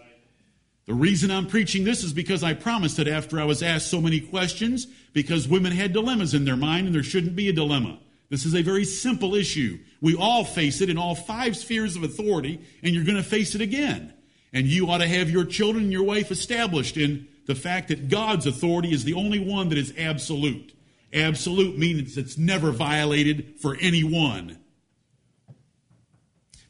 The 0.88 0.94
reason 0.96 1.30
I'm 1.30 1.46
preaching 1.46 1.84
this 1.84 2.04
is 2.04 2.14
because 2.14 2.44
I 2.44 2.56
promised 2.56 2.98
it 2.98 3.08
after 3.08 3.40
I 3.40 3.46
was 3.46 3.62
asked 3.62 3.90
so 3.90 4.02
many 4.02 4.20
questions, 4.20 4.88
because 5.14 5.48
women 5.48 5.72
had 5.72 5.94
dilemmas 5.94 6.34
in 6.34 6.46
their 6.46 6.58
mind, 6.58 6.88
and 6.88 6.96
there 6.96 7.04
shouldn't 7.04 7.36
be 7.36 7.48
a 7.48 7.54
dilemma. 7.54 8.00
This 8.30 8.46
is 8.46 8.56
a 8.56 8.64
very 8.64 8.86
simple 8.86 9.36
issue. 9.36 9.78
We 10.02 10.16
all 10.16 10.44
face 10.44 10.82
it 10.82 10.90
in 10.90 10.98
all 10.98 11.14
five 11.14 11.56
spheres 11.56 11.96
of 11.96 12.04
authority, 12.04 12.62
and 12.82 12.96
you're 12.96 13.04
going 13.04 13.18
to 13.18 13.24
face 13.24 13.54
it 13.54 13.62
again. 13.62 14.14
And 14.54 14.66
you 14.66 14.90
ought 14.90 14.98
to 14.98 15.08
have 15.08 15.30
your 15.30 15.46
children 15.46 15.84
and 15.84 15.94
your 15.94 16.04
wife 16.04 16.32
established 16.32 16.98
in 16.98 17.28
the 17.46 17.56
fact 17.56 17.90
that 17.90 18.10
God's 18.10 18.48
authority 18.48 18.94
is 18.94 19.04
the 19.04 19.14
only 19.14 19.40
one 19.40 19.70
that 19.70 19.78
is 19.78 19.94
absolute. 19.98 20.74
Absolute 21.14 21.78
means 21.78 22.18
it's 22.18 22.38
never 22.38 22.72
violated 22.72 23.60
for 23.62 23.78
anyone. 23.80 24.58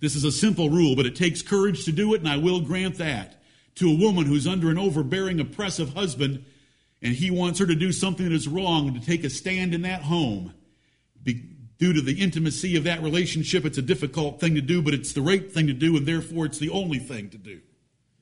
This 0.01 0.15
is 0.15 0.23
a 0.23 0.31
simple 0.31 0.69
rule, 0.69 0.95
but 0.95 1.05
it 1.05 1.15
takes 1.15 1.41
courage 1.41 1.85
to 1.85 1.91
do 1.91 2.13
it, 2.13 2.21
and 2.21 2.29
I 2.29 2.37
will 2.37 2.59
grant 2.59 2.97
that 2.97 3.41
to 3.75 3.89
a 3.89 3.97
woman 3.97 4.25
who's 4.25 4.47
under 4.47 4.69
an 4.69 4.77
overbearing, 4.77 5.39
oppressive 5.39 5.93
husband, 5.93 6.43
and 7.01 7.13
he 7.13 7.31
wants 7.31 7.59
her 7.59 7.67
to 7.67 7.75
do 7.75 7.91
something 7.91 8.27
that 8.27 8.35
is 8.35 8.47
wrong 8.47 8.87
and 8.87 8.99
to 8.99 9.05
take 9.05 9.23
a 9.23 9.29
stand 9.29 9.73
in 9.73 9.83
that 9.83 10.01
home. 10.01 10.53
Be, 11.23 11.45
due 11.77 11.93
to 11.93 12.01
the 12.01 12.19
intimacy 12.19 12.75
of 12.75 12.83
that 12.83 13.01
relationship, 13.01 13.63
it's 13.63 13.77
a 13.77 13.83
difficult 13.83 14.39
thing 14.39 14.55
to 14.55 14.61
do, 14.61 14.81
but 14.81 14.93
it's 14.93 15.13
the 15.13 15.21
right 15.21 15.51
thing 15.51 15.67
to 15.67 15.73
do, 15.73 15.95
and 15.95 16.05
therefore 16.05 16.45
it's 16.45 16.59
the 16.59 16.69
only 16.69 16.99
thing 16.99 17.29
to 17.29 17.37
do. 17.37 17.61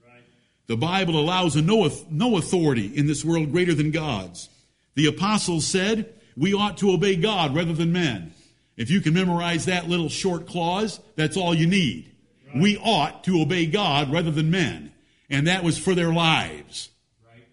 Right. 0.05 0.24
The 0.67 0.77
Bible 0.77 1.17
allows 1.17 1.55
no, 1.55 1.89
no 2.09 2.38
authority 2.38 2.88
in 2.88 3.07
this 3.07 3.24
world 3.24 3.51
greater 3.51 3.74
than 3.74 3.91
God's. 3.91 4.50
The 4.95 5.07
apostles 5.07 5.65
said, 5.65 6.13
we 6.36 6.53
ought 6.53 6.77
to 6.79 6.91
obey 6.91 7.15
God 7.15 7.55
rather 7.55 7.74
than 7.74 7.93
men. 7.93 8.33
If 8.79 8.89
you 8.89 9.01
can 9.01 9.13
memorize 9.13 9.65
that 9.65 9.88
little 9.88 10.09
short 10.09 10.48
clause, 10.48 11.00
that's 11.15 11.38
all 11.38 11.53
you 11.53 11.67
need. 11.67 12.12
Right. 12.48 12.63
We 12.63 12.77
ought 12.77 13.24
to 13.25 13.41
obey 13.41 13.67
God 13.67 14.12
rather 14.12 14.31
than 14.31 14.50
men 14.50 14.89
and 15.29 15.48
that 15.48 15.63
was 15.63 15.77
for 15.77 15.93
their 15.93 16.12
lives. 16.12 16.89
Right. 17.27 17.48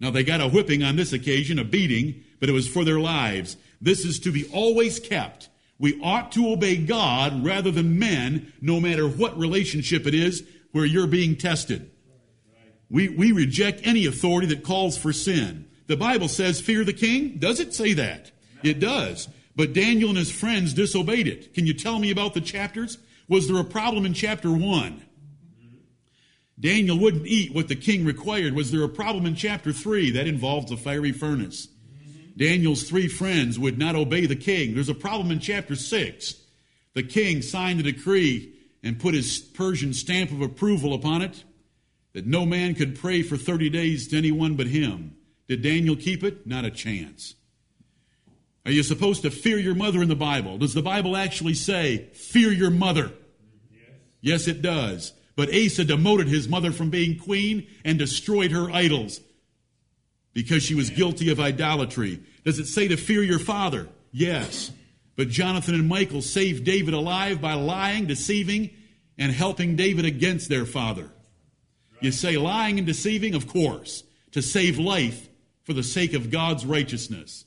Now 0.00 0.10
they 0.10 0.24
got 0.24 0.40
a 0.40 0.48
whipping 0.48 0.82
on 0.82 0.96
this 0.96 1.12
occasion, 1.12 1.58
a 1.58 1.64
beating, 1.64 2.24
but 2.40 2.48
it 2.48 2.52
was 2.52 2.68
for 2.68 2.84
their 2.84 2.98
lives. 2.98 3.56
This 3.80 4.04
is 4.04 4.18
to 4.20 4.32
be 4.32 4.48
always 4.52 4.98
kept. 4.98 5.48
We 5.78 6.00
ought 6.00 6.32
to 6.32 6.52
obey 6.52 6.76
God 6.76 7.44
rather 7.44 7.70
than 7.70 7.98
men, 7.98 8.52
no 8.60 8.80
matter 8.80 9.08
what 9.08 9.38
relationship 9.38 10.06
it 10.06 10.14
is 10.14 10.44
where 10.72 10.84
you're 10.84 11.06
being 11.06 11.36
tested. 11.36 11.90
We, 12.90 13.08
we 13.08 13.32
reject 13.32 13.80
any 13.84 14.06
authority 14.06 14.48
that 14.48 14.64
calls 14.64 14.98
for 14.98 15.12
sin. 15.12 15.68
The 15.86 15.96
Bible 15.96 16.28
says, 16.28 16.60
fear 16.60 16.84
the 16.84 16.92
king. 16.92 17.38
Does 17.38 17.58
it 17.58 17.74
say 17.74 17.94
that? 17.94 18.30
It 18.62 18.80
does. 18.80 19.28
But 19.54 19.72
Daniel 19.72 20.08
and 20.08 20.18
his 20.18 20.30
friends 20.30 20.74
disobeyed 20.74 21.28
it. 21.28 21.54
Can 21.54 21.66
you 21.66 21.74
tell 21.74 21.98
me 21.98 22.10
about 22.10 22.34
the 22.34 22.40
chapters? 22.40 22.98
Was 23.28 23.48
there 23.48 23.58
a 23.58 23.64
problem 23.64 24.06
in 24.06 24.14
chapter 24.14 24.50
1? 24.50 25.02
Daniel 26.58 26.98
wouldn't 26.98 27.26
eat 27.26 27.54
what 27.54 27.68
the 27.68 27.74
king 27.74 28.04
required. 28.04 28.54
Was 28.54 28.70
there 28.70 28.84
a 28.84 28.88
problem 28.88 29.26
in 29.26 29.34
chapter 29.34 29.72
3? 29.72 30.12
That 30.12 30.26
involves 30.26 30.70
a 30.70 30.76
fiery 30.76 31.12
furnace. 31.12 31.68
Daniel's 32.36 32.84
three 32.84 33.08
friends 33.08 33.58
would 33.58 33.78
not 33.78 33.94
obey 33.96 34.26
the 34.26 34.36
king. 34.36 34.74
There's 34.74 34.88
a 34.88 34.94
problem 34.94 35.30
in 35.30 35.40
chapter 35.40 35.76
6. 35.76 36.34
The 36.94 37.02
king 37.02 37.42
signed 37.42 37.80
a 37.80 37.82
decree 37.82 38.54
and 38.82 38.98
put 38.98 39.14
his 39.14 39.38
Persian 39.38 39.92
stamp 39.92 40.30
of 40.30 40.40
approval 40.40 40.94
upon 40.94 41.22
it 41.22 41.44
that 42.12 42.26
no 42.26 42.44
man 42.44 42.74
could 42.74 42.98
pray 42.98 43.22
for 43.22 43.36
30 43.36 43.70
days 43.70 44.08
to 44.08 44.18
anyone 44.18 44.54
but 44.54 44.66
him. 44.66 45.16
Did 45.48 45.62
Daniel 45.62 45.96
keep 45.96 46.22
it? 46.22 46.46
Not 46.46 46.64
a 46.64 46.70
chance. 46.70 47.34
Are 48.64 48.70
you 48.70 48.82
supposed 48.82 49.22
to 49.22 49.30
fear 49.30 49.58
your 49.58 49.74
mother 49.74 50.02
in 50.02 50.08
the 50.08 50.14
Bible? 50.14 50.58
Does 50.58 50.74
the 50.74 50.82
Bible 50.82 51.16
actually 51.16 51.54
say, 51.54 52.08
fear 52.14 52.52
your 52.52 52.70
mother? 52.70 53.12
Yes, 53.70 53.88
yes 54.20 54.48
it 54.48 54.62
does. 54.62 55.12
But 55.34 55.52
Asa 55.52 55.84
demoted 55.84 56.28
his 56.28 56.48
mother 56.48 56.70
from 56.70 56.90
being 56.90 57.18
queen 57.18 57.66
and 57.84 57.98
destroyed 57.98 58.52
her 58.52 58.70
idols 58.70 59.20
because 60.32 60.62
she 60.62 60.74
was 60.74 60.90
guilty 60.90 61.30
of 61.30 61.40
idolatry. 61.40 62.22
Does 62.44 62.58
it 62.58 62.66
say 62.66 62.88
to 62.88 62.96
fear 62.96 63.22
your 63.22 63.38
father? 63.38 63.88
Yes. 64.12 64.70
But 65.16 65.28
Jonathan 65.28 65.74
and 65.74 65.88
Michal 65.88 66.22
saved 66.22 66.64
David 66.64 66.94
alive 66.94 67.40
by 67.40 67.54
lying, 67.54 68.06
deceiving, 68.06 68.70
and 69.18 69.32
helping 69.32 69.76
David 69.76 70.04
against 70.04 70.48
their 70.48 70.64
father. 70.64 71.10
You 72.00 72.12
say 72.12 72.36
lying 72.36 72.78
and 72.78 72.86
deceiving? 72.86 73.34
Of 73.34 73.46
course. 73.46 74.04
To 74.32 74.42
save 74.42 74.78
life 74.78 75.28
for 75.64 75.72
the 75.72 75.82
sake 75.82 76.14
of 76.14 76.30
God's 76.30 76.64
righteousness. 76.64 77.44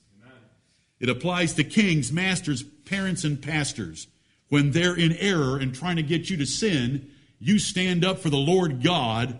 It 1.06 1.10
applies 1.10 1.54
to 1.54 1.64
kings, 1.64 2.12
masters, 2.12 2.64
parents, 2.64 3.24
and 3.24 3.40
pastors. 3.40 4.08
When 4.50 4.72
they're 4.72 4.98
in 4.98 5.12
error 5.18 5.56
and 5.56 5.72
trying 5.72 5.98
to 5.98 6.02
get 6.02 6.32
you 6.32 6.38
to 6.38 6.48
sin, 6.48 7.12
you 7.38 7.60
stand 7.60 8.04
up 8.04 8.18
for 8.18 8.32
the 8.32 8.38
Lord 8.38 8.82
God 8.82 9.38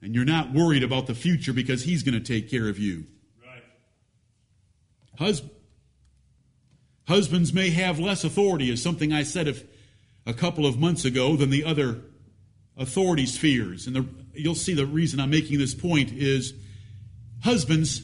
and 0.00 0.14
you're 0.14 0.24
not 0.24 0.52
worried 0.52 0.84
about 0.84 1.08
the 1.08 1.14
future 1.16 1.52
because 1.52 1.82
He's 1.82 2.04
going 2.04 2.14
to 2.14 2.20
take 2.20 2.48
care 2.48 2.68
of 2.68 2.78
you. 2.78 3.06
Right. 3.44 3.64
Hus- 5.18 5.42
husbands 7.08 7.52
may 7.52 7.70
have 7.70 7.98
less 7.98 8.22
authority, 8.22 8.70
is 8.70 8.80
something 8.80 9.12
I 9.12 9.24
said 9.24 9.48
if, 9.48 9.64
a 10.24 10.32
couple 10.32 10.64
of 10.64 10.78
months 10.78 11.04
ago, 11.04 11.34
than 11.34 11.50
the 11.50 11.64
other 11.64 12.02
authority 12.76 13.26
spheres. 13.26 13.88
And 13.88 13.96
the, 13.96 14.06
you'll 14.32 14.54
see 14.54 14.74
the 14.74 14.86
reason 14.86 15.18
I'm 15.18 15.30
making 15.30 15.58
this 15.58 15.74
point 15.74 16.12
is 16.12 16.54
husbands 17.42 18.00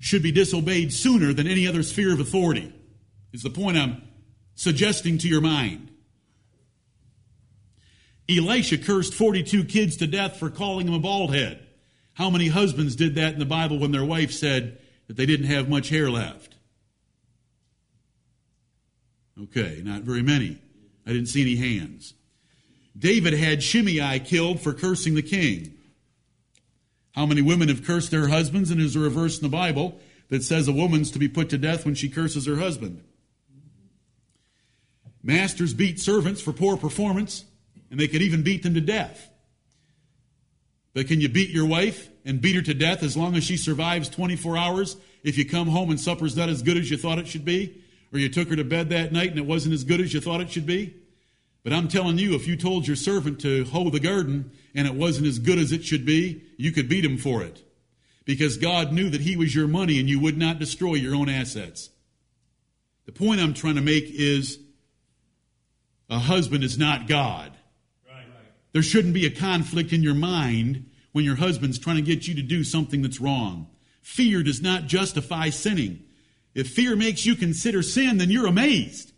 should 0.00 0.22
be 0.22 0.32
disobeyed 0.32 0.92
sooner 0.92 1.32
than 1.32 1.46
any 1.46 1.68
other 1.68 1.82
sphere 1.82 2.12
of 2.12 2.18
authority, 2.18 2.72
is 3.32 3.42
the 3.42 3.50
point 3.50 3.76
I'm 3.76 4.02
suggesting 4.54 5.18
to 5.18 5.28
your 5.28 5.42
mind. 5.42 5.90
Elisha 8.28 8.78
cursed 8.78 9.14
42 9.14 9.64
kids 9.64 9.96
to 9.98 10.06
death 10.06 10.36
for 10.36 10.50
calling 10.50 10.88
him 10.88 10.94
a 10.94 10.98
bald 10.98 11.34
head. 11.34 11.66
How 12.14 12.30
many 12.30 12.48
husbands 12.48 12.96
did 12.96 13.14
that 13.16 13.34
in 13.34 13.38
the 13.38 13.44
Bible 13.44 13.78
when 13.78 13.92
their 13.92 14.04
wife 14.04 14.32
said 14.32 14.78
that 15.06 15.16
they 15.16 15.26
didn't 15.26 15.46
have 15.46 15.68
much 15.68 15.90
hair 15.90 16.10
left? 16.10 16.54
Okay, 19.42 19.80
not 19.84 20.02
very 20.02 20.22
many. 20.22 20.58
I 21.06 21.12
didn't 21.12 21.28
see 21.28 21.42
any 21.42 21.56
hands. 21.56 22.14
David 22.96 23.32
had 23.32 23.62
Shimei 23.62 24.20
killed 24.20 24.60
for 24.60 24.72
cursing 24.72 25.14
the 25.14 25.22
king. 25.22 25.76
How 27.12 27.26
many 27.26 27.42
women 27.42 27.68
have 27.68 27.84
cursed 27.84 28.10
their 28.10 28.28
husbands? 28.28 28.70
And 28.70 28.80
there's 28.80 28.96
a 28.96 29.00
reverse 29.00 29.38
in 29.38 29.42
the 29.42 29.54
Bible 29.54 29.98
that 30.28 30.42
says 30.42 30.68
a 30.68 30.72
woman's 30.72 31.10
to 31.10 31.18
be 31.18 31.28
put 31.28 31.50
to 31.50 31.58
death 31.58 31.84
when 31.84 31.94
she 31.94 32.08
curses 32.08 32.46
her 32.46 32.56
husband. 32.56 33.02
Masters 35.22 35.74
beat 35.74 36.00
servants 36.00 36.40
for 36.40 36.52
poor 36.52 36.76
performance 36.76 37.44
and 37.90 37.98
they 37.98 38.08
could 38.08 38.22
even 38.22 38.42
beat 38.42 38.62
them 38.62 38.74
to 38.74 38.80
death. 38.80 39.28
But 40.94 41.08
can 41.08 41.20
you 41.20 41.28
beat 41.28 41.50
your 41.50 41.66
wife 41.66 42.08
and 42.24 42.40
beat 42.40 42.56
her 42.56 42.62
to 42.62 42.74
death 42.74 43.02
as 43.02 43.16
long 43.16 43.36
as 43.36 43.44
she 43.44 43.56
survives 43.56 44.08
24 44.08 44.56
hours 44.56 44.96
if 45.22 45.36
you 45.36 45.44
come 45.44 45.68
home 45.68 45.90
and 45.90 46.00
supper's 46.00 46.36
not 46.36 46.48
as 46.48 46.62
good 46.62 46.76
as 46.76 46.90
you 46.90 46.96
thought 46.96 47.18
it 47.18 47.28
should 47.28 47.44
be? 47.44 47.82
Or 48.12 48.18
you 48.18 48.28
took 48.28 48.48
her 48.48 48.56
to 48.56 48.64
bed 48.64 48.88
that 48.90 49.12
night 49.12 49.30
and 49.30 49.38
it 49.38 49.46
wasn't 49.46 49.74
as 49.74 49.84
good 49.84 50.00
as 50.00 50.14
you 50.14 50.20
thought 50.20 50.40
it 50.40 50.50
should 50.50 50.66
be? 50.66 50.94
But 51.62 51.72
I'm 51.72 51.88
telling 51.88 52.18
you, 52.18 52.34
if 52.34 52.46
you 52.46 52.56
told 52.56 52.86
your 52.86 52.96
servant 52.96 53.40
to 53.40 53.64
hoe 53.64 53.90
the 53.90 54.00
garden 54.00 54.52
and 54.74 54.86
it 54.86 54.94
wasn't 54.94 55.26
as 55.26 55.38
good 55.38 55.58
as 55.58 55.72
it 55.72 55.84
should 55.84 56.06
be, 56.06 56.42
you 56.56 56.72
could 56.72 56.88
beat 56.88 57.04
him 57.04 57.18
for 57.18 57.42
it. 57.42 57.62
Because 58.24 58.56
God 58.56 58.92
knew 58.92 59.10
that 59.10 59.20
he 59.20 59.36
was 59.36 59.54
your 59.54 59.68
money 59.68 59.98
and 59.98 60.08
you 60.08 60.20
would 60.20 60.38
not 60.38 60.58
destroy 60.58 60.94
your 60.94 61.14
own 61.14 61.28
assets. 61.28 61.90
The 63.06 63.12
point 63.12 63.40
I'm 63.40 63.54
trying 63.54 63.74
to 63.74 63.80
make 63.80 64.04
is 64.08 64.58
a 66.08 66.18
husband 66.18 66.64
is 66.64 66.78
not 66.78 67.08
God. 67.08 67.52
There 68.72 68.82
shouldn't 68.82 69.14
be 69.14 69.26
a 69.26 69.30
conflict 69.30 69.92
in 69.92 70.02
your 70.02 70.14
mind 70.14 70.88
when 71.12 71.24
your 71.24 71.36
husband's 71.36 71.78
trying 71.78 71.96
to 71.96 72.02
get 72.02 72.28
you 72.28 72.34
to 72.36 72.42
do 72.42 72.62
something 72.62 73.02
that's 73.02 73.20
wrong. 73.20 73.66
Fear 74.00 74.44
does 74.44 74.62
not 74.62 74.86
justify 74.86 75.50
sinning. 75.50 76.04
If 76.54 76.70
fear 76.70 76.96
makes 76.96 77.26
you 77.26 77.34
consider 77.34 77.82
sin, 77.82 78.18
then 78.18 78.30
you're 78.30 78.46
amazed. 78.46 79.12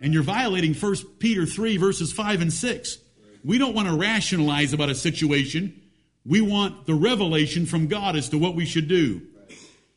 And 0.00 0.14
you're 0.14 0.22
violating 0.22 0.74
1 0.74 0.96
Peter 1.18 1.44
3, 1.44 1.76
verses 1.76 2.12
5 2.12 2.40
and 2.40 2.52
6. 2.52 2.98
We 3.44 3.58
don't 3.58 3.74
want 3.74 3.88
to 3.88 3.96
rationalize 3.96 4.72
about 4.72 4.90
a 4.90 4.94
situation. 4.94 5.80
We 6.24 6.40
want 6.40 6.86
the 6.86 6.94
revelation 6.94 7.66
from 7.66 7.86
God 7.88 8.16
as 8.16 8.28
to 8.30 8.38
what 8.38 8.54
we 8.54 8.66
should 8.66 8.88
do. 8.88 9.22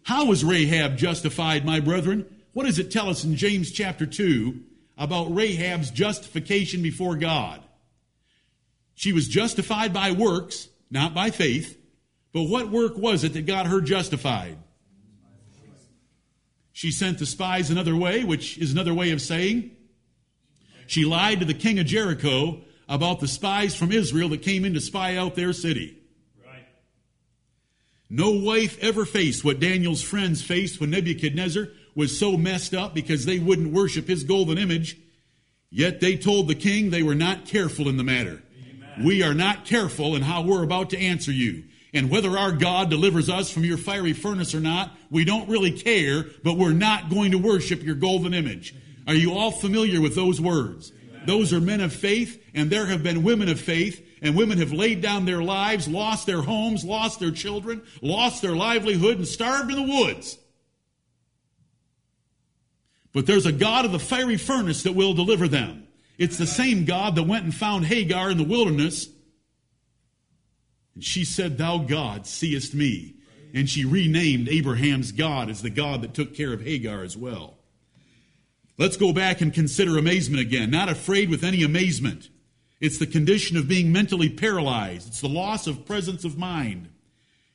How 0.04 0.26
was 0.26 0.44
Rahab 0.44 0.98
justified, 0.98 1.66
my 1.66 1.80
brethren? 1.80 2.26
What 2.54 2.66
does 2.66 2.80
it 2.80 2.92
tell 2.92 3.10
us 3.10 3.24
in 3.24 3.36
James 3.36 3.72
chapter 3.72 4.06
2 4.06 4.60
about 4.98 5.34
Rahab's 5.34 5.92
justification 5.92 6.82
before 6.82 7.16
God? 7.16 7.62
She 8.96 9.14
was 9.14 9.28
justified 9.28 9.94
by 9.94 10.12
works, 10.12 10.68
not 10.90 11.14
by 11.14 11.30
faith. 11.30 11.78
But 12.34 12.44
what 12.44 12.70
work 12.70 12.98
was 12.98 13.24
it 13.24 13.34
that 13.34 13.46
got 13.46 13.68
her 13.68 13.82
justified? 13.82 14.58
She 16.72 16.92
sent 16.92 17.20
the 17.20 17.26
spies 17.26 17.70
another 17.70 17.96
way, 17.96 18.24
which 18.24 18.58
is 18.58 18.72
another 18.72 18.94
way 18.94 19.12
of 19.12 19.22
saying 19.22 19.72
she 20.92 21.06
lied 21.06 21.40
to 21.40 21.46
the 21.46 21.54
king 21.54 21.80
of 21.80 21.86
Jericho 21.86 22.62
about 22.88 23.20
the 23.20 23.28
spies 23.28 23.76
from 23.76 23.92
Israel 23.92 24.30
that 24.30 24.42
came 24.42 24.66
in 24.66 24.74
to 24.74 24.82
spy 24.82 25.16
out 25.16 25.36
their 25.36 25.54
city. 25.54 25.98
Right. 26.46 26.66
No 28.10 28.32
wife 28.32 28.78
ever 28.82 29.06
faced 29.06 29.44
what 29.44 29.60
Daniel's 29.60 30.02
friends 30.02 30.42
faced 30.42 30.80
when 30.80 30.90
Nebuchadnezzar 30.90 31.68
was 31.96 32.18
so 32.18 32.38
messed 32.38 32.74
up 32.74 32.94
because 32.94 33.26
they 33.26 33.40
wouldn't 33.40 33.74
worship 33.74 34.08
his 34.08 34.24
golden 34.24 34.58
image 34.58 34.98
Yet 35.72 36.02
they 36.02 36.18
told 36.18 36.48
the 36.48 36.56
king 36.56 36.90
they 36.90 37.02
were 37.02 37.16
not 37.16 37.46
careful 37.46 37.88
in 37.88 37.96
the 37.96 38.04
matter. 38.04 38.44
Amen. 38.70 39.06
We 39.06 39.24
are 39.24 39.34
not 39.34 39.66
careful 39.66 40.16
in 40.16 40.22
how 40.22 40.42
we're 40.44 40.64
about 40.64 40.90
to 40.90 41.00
answer 41.00 41.32
you. 41.32 41.64
And 41.94 42.12
whether 42.12 42.38
our 42.38 42.52
God 42.52 42.90
delivers 42.90 43.30
us 43.30 43.50
from 43.50 43.64
your 43.64 43.78
fiery 43.78 44.14
furnace 44.14 44.54
or 44.54 44.60
not, 44.60 44.92
we 45.10 45.24
don't 45.26 45.50
really 45.50 45.72
care, 45.72 46.26
but 46.44 46.58
we're 46.58 46.74
not 46.74 47.10
going 47.10 47.32
to 47.32 47.38
worship 47.38 47.84
your 47.84 47.96
golden 47.96 48.34
image. 48.34 48.76
Are 49.08 49.16
you 49.16 49.34
all 49.34 49.52
familiar 49.52 50.02
with 50.02 50.16
those 50.16 50.40
words? 50.40 50.92
Amen. 51.10 51.26
Those 51.26 51.54
are 51.54 51.62
men 51.62 51.82
of 51.82 51.94
faith, 51.94 52.42
and 52.54 52.70
there 52.70 52.86
have 52.86 53.04
been 53.04 53.24
women 53.24 53.50
of 53.50 53.60
faith, 53.60 54.06
and 54.22 54.36
women 54.36 54.60
have 54.60 54.72
laid 54.72 55.02
down 55.02 55.26
their 55.26 55.42
lives, 55.42 55.88
lost 55.88 56.26
their 56.26 56.42
homes, 56.42 56.86
lost 56.86 57.20
their 57.20 57.32
children, 57.32 57.82
lost 58.02 58.42
their 58.42 58.56
livelihood, 58.56 59.18
and 59.18 59.28
starved 59.28 59.72
in 59.72 59.78
the 59.78 59.94
woods. 59.94 60.38
But 63.14 63.26
there's 63.26 63.46
a 63.46 63.52
God 63.52 63.86
of 63.86 63.92
the 63.92 64.00
fiery 64.00 64.38
furnace 64.38 64.84
that 64.84 64.96
will 64.96 65.14
deliver 65.14 65.48
them. 65.48 65.88
It's 66.18 66.38
the 66.38 66.48
same 66.48 66.86
God 66.86 67.16
that 67.16 67.24
went 67.24 67.44
and 67.44 67.54
found 67.54 67.86
Hagar 67.86 68.30
in 68.30 68.38
the 68.38 68.44
wilderness. 68.44 69.08
And 70.94 71.04
she 71.04 71.26
said, 71.26 71.58
Thou 71.58 71.80
God 71.80 72.28
seest 72.28 72.74
me. 72.74 73.16
And 73.54 73.70
she 73.70 73.84
renamed 73.84 74.48
Abraham's 74.48 75.12
God 75.12 75.50
as 75.50 75.62
the 75.62 75.70
God 75.70 76.04
that 76.04 76.14
took 76.14 76.36
care 76.36 76.54
of 76.54 76.62
Hagar 76.62 77.04
as 77.04 77.18
well. 77.18 77.58
Let's 78.78 78.98
go 78.98 79.14
back 79.14 79.42
and 79.42 79.54
consider 79.54 79.98
amazement 79.98 80.42
again. 80.42 80.72
Not 80.72 80.90
afraid 80.90 81.30
with 81.30 81.44
any 81.44 81.64
amazement. 81.64 82.30
It's 82.80 82.98
the 82.98 83.06
condition 83.06 83.58
of 83.58 83.68
being 83.68 83.92
mentally 83.92 84.30
paralyzed. 84.30 85.08
It's 85.08 85.22
the 85.22 85.30
loss 85.30 85.68
of 85.68 85.86
presence 85.86 86.24
of 86.26 86.38
mind. 86.38 86.90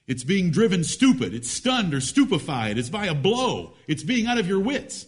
It's 0.07 0.23
being 0.23 0.51
driven 0.51 0.85
stupid. 0.85 1.35
It's 1.35 1.51
stunned 1.51 1.93
or 1.93 2.01
stupefied. 2.01 2.79
It's 2.79 2.89
by 2.89 3.07
a 3.07 3.15
blow. 3.15 3.73
It's 3.89 4.05
being 4.05 4.27
out 4.27 4.39
of 4.39 4.47
your 4.47 4.61
wits. 4.61 5.07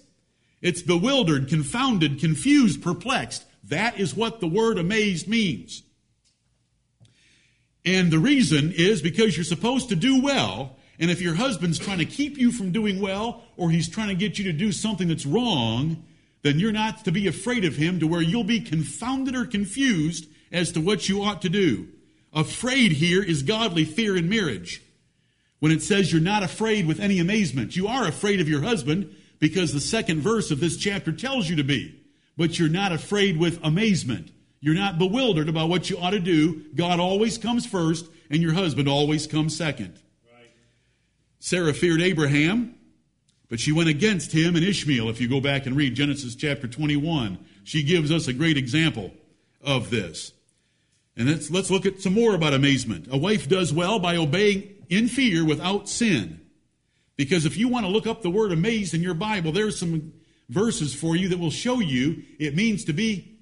It's 0.61 0.83
bewildered, 0.83 1.49
confounded, 1.49 2.19
confused, 2.19 2.83
perplexed. 2.83 3.45
That 3.63 4.01
is 4.01 4.17
what 4.17 4.41
the 4.41 4.49
word 4.49 4.77
amazed 4.77 5.29
means. 5.29 5.83
And 7.85 8.11
the 8.11 8.19
reason 8.19 8.73
is 8.73 9.01
because 9.01 9.37
you're 9.37 9.45
supposed 9.45 9.89
to 9.91 9.97
do 9.97 10.21
well, 10.21 10.78
and 11.01 11.11
if 11.11 11.21
your 11.21 11.35
husband's 11.35 11.79
trying 11.79 11.99
to 11.99 12.05
keep 12.05 12.39
you 12.39 12.51
from 12.51 12.73
doing 12.73 13.01
well, 13.01 13.43
or 13.57 13.71
he's 13.71 13.89
trying 13.89 14.09
to 14.09 14.15
get 14.15 14.39
you 14.39 14.45
to 14.45 14.53
do 14.53 14.73
something 14.73 15.09
that's 15.09 15.27
wrong, 15.27 16.03
then 16.43 16.59
you're 16.59 16.73
not 16.73 17.05
to 17.05 17.13
be 17.13 17.27
afraid 17.27 17.65
of 17.65 17.77
him 17.77 18.01
to 18.01 18.07
where 18.07 18.23
you'll 18.23 18.45
be 18.45 18.61
confounded 18.61 19.37
or 19.37 19.45
confused 19.45 20.27
as 20.51 20.73
to 20.73 20.81
what 20.81 21.09
you 21.09 21.23
ought 21.23 21.43
to 21.43 21.49
do. 21.49 21.89
Afraid 22.33 22.93
here 22.93 23.23
is 23.23 23.43
godly 23.43 23.85
fear 23.85 24.17
in 24.17 24.29
marriage. 24.29 24.83
When 25.61 25.73
it 25.73 25.83
says 25.83 26.13
you're 26.13 26.21
not 26.21 26.43
afraid 26.43 26.87
with 26.87 27.01
any 27.01 27.19
amazement, 27.19 27.77
you 27.77 27.89
are 27.89 28.07
afraid 28.07 28.41
of 28.41 28.49
your 28.49 28.63
husband 28.63 29.15
because 29.39 29.73
the 29.73 29.81
second 29.81 30.21
verse 30.21 30.51
of 30.51 30.61
this 30.61 30.77
chapter 30.77 31.13
tells 31.13 31.49
you 31.49 31.57
to 31.57 31.65
be. 31.65 32.01
But 32.37 32.59
you're 32.59 32.69
not 32.69 32.93
afraid 32.93 33.37
with 33.37 33.59
amazement. 33.65 34.31
You're 34.61 34.75
not 34.75 34.99
bewildered 34.99 35.49
about 35.49 35.69
what 35.69 35.91
you 35.91 35.99
ought 35.99 36.11
to 36.11 36.21
do. 36.21 36.65
God 36.75 37.01
always 37.01 37.39
comes 37.39 37.67
first, 37.67 38.09
and 38.31 38.43
your 38.43 38.53
husband 38.53 38.89
always 38.89 39.27
comes 39.27 39.57
second. 39.57 40.01
Sarah 41.41 41.75
feared 41.75 42.01
Abraham, 42.01 42.75
but 43.49 43.61
she 43.61 43.73
went 43.73 43.89
against 43.89 44.33
him 44.33 44.57
and 44.57 44.65
Ishmael. 44.65 45.09
If 45.09 45.21
you 45.21 45.29
go 45.29 45.41
back 45.41 45.67
and 45.67 45.77
read 45.77 45.95
Genesis 45.95 46.35
chapter 46.35 46.67
21, 46.67 47.39
she 47.65 47.83
gives 47.83 48.11
us 48.11 48.29
a 48.29 48.33
great 48.33 48.57
example 48.57 49.13
of 49.63 49.91
this. 49.91 50.33
And 51.17 51.29
let's, 51.29 51.51
let's 51.51 51.71
look 51.71 51.87
at 51.87 52.01
some 52.01 52.15
more 52.15 52.35
about 52.35 52.55
amazement. 52.55 53.09
A 53.11 53.17
wife 53.17 53.49
does 53.49 53.73
well 53.73 53.99
by 53.99 54.17
obeying 54.17 54.75
in 54.89 55.09
fear 55.09 55.45
without 55.45 55.89
sin. 55.89 56.41
Because 57.17 57.45
if 57.45 57.57
you 57.57 57.69
want 57.69 57.85
to 57.85 57.91
look 57.91 58.07
up 58.07 58.23
the 58.23 58.31
word 58.31 58.53
amazed 58.53 58.95
in 58.95 59.03
your 59.03 59.15
Bible, 59.15 59.51
there's 59.51 59.79
some 59.79 60.13
verses 60.49 60.95
for 60.95 61.17
you 61.17 61.29
that 61.29 61.39
will 61.39 61.51
show 61.51 61.81
you 61.81 62.23
it 62.39 62.55
means 62.55 62.85
to 62.85 62.93
be 62.93 63.39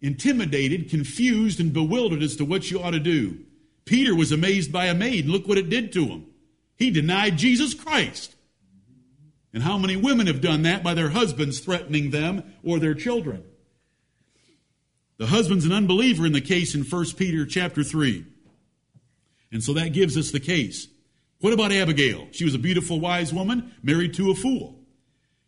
intimidated, 0.00 0.90
confused, 0.90 1.60
and 1.60 1.72
bewildered 1.72 2.22
as 2.22 2.36
to 2.36 2.44
what 2.44 2.70
you 2.70 2.82
ought 2.82 2.92
to 2.92 3.00
do. 3.00 3.38
Peter 3.84 4.14
was 4.14 4.32
amazed 4.32 4.72
by 4.72 4.86
a 4.86 4.94
maid. 4.94 5.26
Look 5.26 5.46
what 5.46 5.58
it 5.58 5.68
did 5.68 5.92
to 5.92 6.06
him. 6.06 6.26
He 6.76 6.90
denied 6.90 7.38
Jesus 7.38 7.74
Christ. 7.74 8.34
And 9.54 9.62
how 9.62 9.76
many 9.76 9.96
women 9.96 10.26
have 10.26 10.40
done 10.40 10.62
that 10.62 10.82
by 10.82 10.94
their 10.94 11.10
husbands 11.10 11.60
threatening 11.60 12.10
them 12.10 12.54
or 12.64 12.78
their 12.78 12.94
children? 12.94 13.44
The 15.18 15.26
husband's 15.26 15.66
an 15.66 15.72
unbeliever 15.72 16.26
in 16.26 16.32
the 16.32 16.40
case 16.40 16.74
in 16.74 16.82
1 16.82 17.04
Peter 17.16 17.44
chapter 17.44 17.84
3. 17.84 18.24
And 19.52 19.62
so 19.62 19.74
that 19.74 19.92
gives 19.92 20.16
us 20.16 20.30
the 20.30 20.40
case. 20.40 20.88
What 21.40 21.52
about 21.52 21.72
Abigail? 21.72 22.28
She 22.32 22.44
was 22.44 22.54
a 22.54 22.58
beautiful, 22.58 22.98
wise 22.98 23.32
woman 23.32 23.74
married 23.82 24.14
to 24.14 24.30
a 24.30 24.34
fool. 24.34 24.78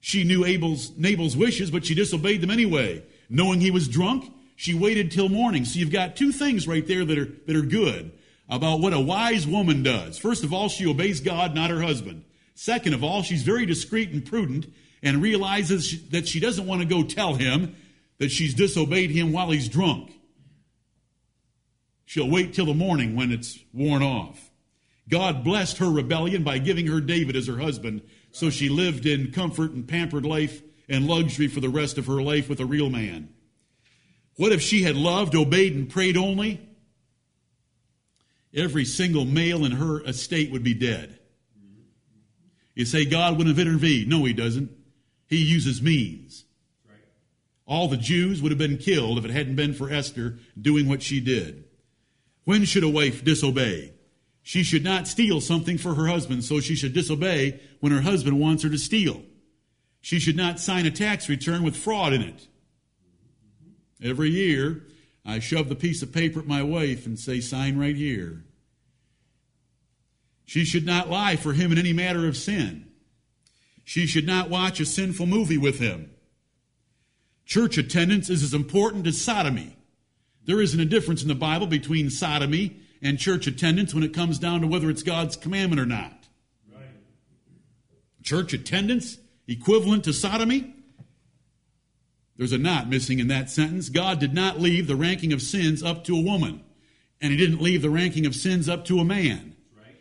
She 0.01 0.23
knew 0.23 0.45
Abel's, 0.45 0.93
Nabal's 0.99 1.37
wishes, 1.37 1.71
but 1.71 1.87
she 1.87 1.95
disobeyed 1.95 2.43
them 2.43 2.51
anyway. 2.51 3.03
Knowing 3.31 3.61
he 3.61 3.71
was 3.71 3.89
drunk, 3.89 4.31
she 4.55 4.75
waited 4.75 5.11
till 5.11 5.31
morning. 5.31 5.65
So 5.65 5.79
you've 5.79 5.91
got 5.91 6.15
two 6.15 6.31
things 6.31 6.69
right 6.69 6.87
there 6.87 7.05
that 7.05 7.19
are, 7.19 7.33
that 7.47 7.57
are 7.57 7.63
good 7.63 8.13
about 8.49 8.81
what 8.81 8.93
a 8.93 9.01
wise 9.01 9.47
woman 9.47 9.83
does. 9.83 10.19
First 10.19 10.45
of 10.45 10.53
all, 10.53 10.69
she 10.69 10.87
obeys 10.87 11.21
God, 11.21 11.55
not 11.55 11.71
her 11.71 11.83
husband. 11.83 12.25
Second 12.55 12.95
of 12.95 13.03
all, 13.03 13.23
she's 13.23 13.43
very 13.43 13.67
discreet 13.67 14.11
and 14.11 14.25
prudent 14.25 14.73
and 15.03 15.23
realizes 15.23 16.09
that 16.11 16.29
she 16.29 16.41
doesn't 16.41 16.67
want 16.67 16.81
to 16.81 16.87
go 16.87 17.03
tell 17.03 17.35
him 17.35 17.75
that 18.19 18.31
she's 18.31 18.55
disobeyed 18.55 19.11
him 19.11 19.33
while 19.33 19.51
he's 19.51 19.69
drunk. 19.69 20.13
She'll 22.05 22.31
wait 22.31 22.55
till 22.55 22.67
the 22.67 22.75
morning 22.75 23.17
when 23.17 23.33
it's 23.33 23.59
worn 23.73 24.03
off. 24.03 24.51
God 25.09 25.45
blessed 25.45 25.79
her 25.79 25.91
rebellion 25.91 26.43
by 26.43 26.59
giving 26.59 26.87
her 26.87 27.01
David 27.01 27.37
as 27.37 27.47
her 27.47 27.59
husband, 27.59 28.03
so 28.31 28.51
she 28.51 28.69
lived 28.69 29.05
in 29.05 29.33
comfort 29.33 29.73
and 29.73 29.87
pampered 29.87 30.25
life 30.25 30.63
and 30.89 31.07
luxury 31.07 31.49
for 31.49 31.61
the 31.61 31.69
rest 31.69 31.99
of 31.99 32.07
her 32.07 32.23
life 32.23 32.49
with 32.49 32.61
a 32.61 32.67
real 32.67 32.89
man. 32.89 33.29
What 34.37 34.53
if 34.53 34.63
she 34.63 34.83
had 34.83 34.97
loved, 34.97 35.35
obeyed, 35.35 35.75
and 35.75 35.89
prayed 35.89 36.17
only? 36.17 36.61
Every 38.55 38.85
single 38.85 39.25
male 39.25 39.65
in 39.65 39.73
her 39.73 40.01
estate 40.05 40.53
would 40.53 40.63
be 40.63 40.75
dead. 40.75 41.19
You 42.75 42.85
say 42.85 43.05
God 43.05 43.37
wouldn't 43.37 43.57
have 43.57 43.67
intervened. 43.67 44.09
No, 44.09 44.25
he 44.25 44.33
doesn't. 44.33 44.71
He 45.27 45.37
uses 45.37 45.83
means. 45.83 46.45
All 47.67 47.89
the 47.89 47.97
Jews 47.97 48.43
would 48.43 48.53
have 48.53 48.59
been 48.59 48.79
killed 48.79 49.19
if 49.19 49.25
it 49.25 49.31
hadn't 49.31 49.57
been 49.57 49.75
for 49.75 49.91
Esther 49.91 50.39
doing 50.61 50.89
what 50.89 51.03
she 51.03 51.21
did. 51.21 51.65
When 52.45 52.65
should 52.65 52.85
a 52.85 52.89
wife 52.89 53.25
disobey? 53.25 53.93
She 54.43 54.63
should 54.63 54.85
not 54.85 55.09
steal 55.09 55.41
something 55.41 55.79
for 55.79 55.95
her 55.95 56.07
husband, 56.07 56.45
so 56.45 56.61
she 56.61 56.75
should 56.75 56.93
disobey 56.93 57.61
when 57.81 57.93
her 57.93 58.03
husband 58.03 58.39
wants 58.39 58.63
her 58.63 58.69
to 58.69 58.77
steal. 58.77 59.23
She 60.03 60.19
should 60.19 60.37
not 60.37 60.61
sign 60.61 60.85
a 60.85 60.91
tax 60.91 61.31
return 61.31 61.63
with 61.63 61.75
fraud 61.75 62.13
in 62.13 62.21
it. 62.21 62.47
Every 64.03 64.29
year, 64.29 64.83
I 65.25 65.39
shove 65.39 65.69
the 65.69 65.75
piece 65.75 66.03
of 66.03 66.13
paper 66.13 66.41
at 66.41 66.47
my 66.47 66.63
wife 66.63 67.07
and 67.07 67.19
say, 67.19 67.41
sign 67.41 67.79
right 67.79 67.97
here. 67.97 68.45
She 70.45 70.65
should 70.65 70.85
not 70.85 71.09
lie 71.09 71.37
for 71.37 71.55
him 71.55 71.73
in 71.73 71.79
any 71.79 71.93
matter 71.93 72.29
of 72.29 72.37
sin. 72.37 72.87
She 73.85 74.07
should 74.07 74.27
not 74.27 74.51
watch 74.51 74.81
a 74.81 74.87
sinful 74.87 75.27
movie 75.27 75.59
with 75.59 75.79
him. 75.79 76.11
Church 77.47 77.79
attendance 77.79 78.29
is 78.31 78.43
as 78.43 78.55
important 78.55 79.07
as 79.07 79.21
sodomy. 79.21 79.77
There 80.47 80.61
isn't 80.61 80.81
a 80.81 80.85
difference 80.85 81.23
in 81.23 81.29
the 81.29 81.35
Bible 81.35 81.67
between 81.67 82.11
sodomy 82.11 82.81
and 83.03 83.19
church 83.19 83.47
attendance 83.47 83.95
when 83.95 84.03
it 84.03 84.15
comes 84.15 84.39
down 84.39 84.61
to 84.61 84.67
whether 84.67 84.91
it's 84.91 85.03
God's 85.03 85.37
commandment 85.37 85.81
or 85.81 85.87
not. 85.87 86.29
Right. 86.73 86.85
Church 88.23 88.53
attendance 88.53 89.19
equivalent 89.47 90.05
to 90.05 90.13
sodomy? 90.13 90.74
There's 92.37 92.53
a 92.53 92.59
not 92.59 92.89
missing 92.89 93.21
in 93.21 93.29
that 93.29 93.51
sentence. 93.51 93.89
God 93.89 94.19
did 94.19 94.35
not 94.35 94.61
leave 94.61 94.87
the 94.87 94.97
ranking 94.97 95.33
of 95.33 95.41
sins 95.41 95.83
up 95.83 96.05
to 96.05 96.17
a 96.17 96.23
woman, 96.23 96.63
and 97.21 97.31
He 97.31 97.37
didn't 97.37 97.63
leave 97.63 97.83
the 97.83 97.91
ranking 97.91 98.27
of 98.27 98.35
sins 98.35 98.69
up 98.69 98.85
to 98.87 98.99
a 98.99 99.05
man. 99.05 99.55
Right. 99.77 99.97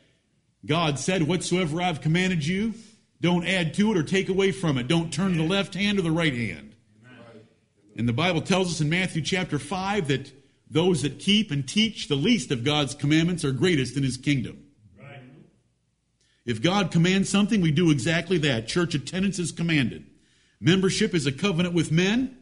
God 0.65 0.98
said, 0.98 1.24
Whatsoever 1.24 1.82
I've 1.82 2.02
commanded 2.02 2.46
you, 2.46 2.74
don't 3.22 3.48
add 3.48 3.74
to 3.76 3.91
it 3.91 3.98
or 3.98 4.04
take 4.04 4.30
away 4.30 4.52
from 4.52 4.78
it. 4.78 4.88
Don't 4.88 5.13
turn 5.13 5.32
to 5.32 5.38
the 5.38 5.48
left 5.48 5.76
hand 5.76 6.00
or 6.00 6.02
the 6.02 6.12
right 6.12 6.34
hand. 6.34 6.74
And 7.96 8.10
the 8.10 8.13
Bible 8.13 8.41
tells 8.41 8.72
us 8.72 8.82
in 8.82 8.89
Matthew 8.89 9.22
chapter 9.22 9.60
5 9.60 10.08
that 10.08 10.32
those 10.69 11.04
that 11.04 11.19
keep 11.19 11.52
and 11.52 11.67
teach 11.67 12.08
the 12.08 12.15
least 12.15 12.52
of 12.52 12.63
God's 12.63 12.96
commandments 12.96 13.46
are 13.46 13.52
greatest 13.52 13.96
in 13.96 14.04
his 14.04 14.17
kingdom. 14.17 14.63
Right. 15.00 15.22
If 16.46 16.62
God 16.62 16.91
commands 16.91 17.30
something, 17.30 17.62
we 17.62 17.72
do 17.72 17.91
exactly 17.91 18.39
that. 18.39 18.67
Church 18.67 18.96
attendance 18.96 19.38
is 19.38 19.52
commanded. 19.52 20.08
Membership 20.63 21.13
is 21.13 21.26
a 21.26 21.32
covenant 21.34 21.76
with 21.76 21.91
men 21.91 22.38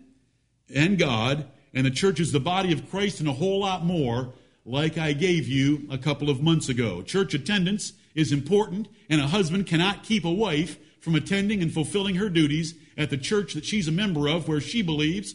and 0.71 0.99
God, 0.99 1.47
and 1.73 1.87
the 1.87 1.91
church 1.91 2.19
is 2.19 2.31
the 2.31 2.39
body 2.39 2.71
of 2.71 2.87
Christ 2.87 3.19
and 3.19 3.27
a 3.27 3.33
whole 3.33 3.61
lot 3.61 3.83
more, 3.83 4.35
like 4.63 4.95
I 4.95 5.13
gave 5.13 5.47
you 5.47 5.87
a 5.89 5.97
couple 5.97 6.29
of 6.29 6.39
months 6.39 6.69
ago. 6.69 7.01
Church 7.01 7.33
attendance 7.33 7.93
is 8.13 8.31
important, 8.31 8.89
and 9.09 9.19
a 9.19 9.27
husband 9.27 9.65
cannot 9.65 10.03
keep 10.03 10.23
a 10.23 10.31
wife 10.31 10.77
from 10.99 11.15
attending 11.15 11.63
and 11.63 11.73
fulfilling 11.73 12.13
her 12.13 12.29
duties 12.29 12.75
at 12.95 13.09
the 13.09 13.17
church 13.17 13.55
that 13.55 13.65
she's 13.65 13.87
a 13.87 13.91
member 13.91 14.29
of, 14.29 14.47
where 14.47 14.61
she 14.61 14.83
believes 14.83 15.33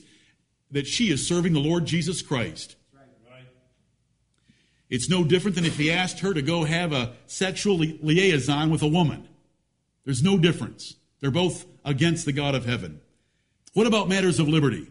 that 0.71 0.87
she 0.87 1.11
is 1.11 1.27
serving 1.27 1.55
the 1.55 1.59
Lord 1.59 1.87
Jesus 1.87 2.23
Christ. 2.23 2.77
It's 4.89 5.09
no 5.09 5.25
different 5.25 5.57
than 5.57 5.65
if 5.65 5.77
he 5.77 5.91
asked 5.91 6.21
her 6.21 6.33
to 6.33 6.41
go 6.41 6.63
have 6.63 6.93
a 6.93 7.15
sexual 7.27 7.79
liaison 7.79 8.71
with 8.71 8.83
a 8.83 8.89
woman. 8.89 9.27
There's 10.05 10.23
no 10.23 10.39
difference. 10.39 10.95
They're 11.19 11.33
both 11.33 11.76
against 11.87 12.27
the 12.27 12.33
God 12.33 12.55
of 12.55 12.67
heaven. 12.67 13.01
What 13.73 13.87
about 13.87 14.09
matters 14.09 14.39
of 14.39 14.49
liberty? 14.49 14.91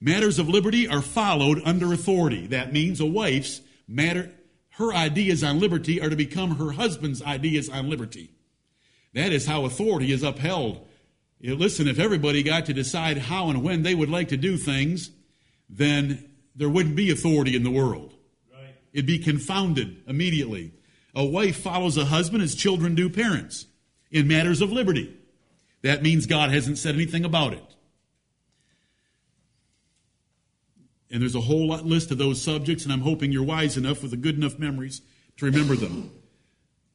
Matters 0.00 0.38
of 0.38 0.48
liberty 0.48 0.88
are 0.88 1.02
followed 1.02 1.60
under 1.64 1.92
authority. 1.92 2.46
That 2.46 2.72
means 2.72 3.00
a 3.00 3.06
wife's 3.06 3.60
matter, 3.86 4.30
her 4.70 4.94
ideas 4.94 5.42
on 5.42 5.58
liberty 5.58 6.00
are 6.00 6.08
to 6.08 6.16
become 6.16 6.56
her 6.56 6.72
husband's 6.72 7.20
ideas 7.20 7.68
on 7.68 7.90
liberty. 7.90 8.30
That 9.14 9.32
is 9.32 9.46
how 9.46 9.64
authority 9.64 10.12
is 10.12 10.22
upheld. 10.22 10.86
You 11.40 11.56
listen, 11.56 11.88
if 11.88 11.98
everybody 11.98 12.44
got 12.44 12.66
to 12.66 12.72
decide 12.72 13.18
how 13.18 13.48
and 13.50 13.64
when 13.64 13.82
they 13.82 13.94
would 13.94 14.10
like 14.10 14.28
to 14.28 14.36
do 14.36 14.56
things, 14.56 15.10
then 15.68 16.30
there 16.54 16.68
wouldn't 16.68 16.96
be 16.96 17.10
authority 17.10 17.56
in 17.56 17.64
the 17.64 17.70
world. 17.70 18.14
Right. 18.52 18.74
It'd 18.92 19.06
be 19.06 19.18
confounded 19.18 20.02
immediately. 20.06 20.74
A 21.14 21.24
wife 21.24 21.56
follows 21.56 21.96
a 21.96 22.04
husband 22.04 22.42
as 22.44 22.54
children 22.54 22.94
do 22.94 23.08
parents 23.08 23.66
in 24.10 24.28
matters 24.28 24.60
of 24.60 24.70
liberty. 24.70 25.16
That 25.82 26.02
means 26.02 26.26
God 26.26 26.50
hasn't 26.50 26.78
said 26.78 26.94
anything 26.94 27.24
about 27.24 27.52
it. 27.52 27.64
And 31.10 31.22
there's 31.22 31.34
a 31.34 31.40
whole 31.40 31.68
list 31.68 32.10
of 32.10 32.18
those 32.18 32.42
subjects, 32.42 32.84
and 32.84 32.92
I'm 32.92 33.00
hoping 33.00 33.32
you're 33.32 33.42
wise 33.42 33.76
enough 33.76 34.02
with 34.02 34.10
the 34.10 34.16
good 34.16 34.36
enough 34.36 34.58
memories 34.58 35.00
to 35.38 35.46
remember 35.46 35.74
them. 35.74 36.10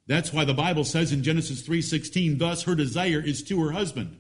That's 0.06 0.34
why 0.34 0.46
the 0.46 0.54
Bible 0.54 0.84
says 0.84 1.12
in 1.12 1.24
Genesis 1.24 1.62
3:16, 1.62 2.38
thus 2.38 2.64
her 2.64 2.76
desire 2.76 3.22
is 3.22 3.42
to 3.44 3.64
her 3.64 3.72
husband. 3.72 4.20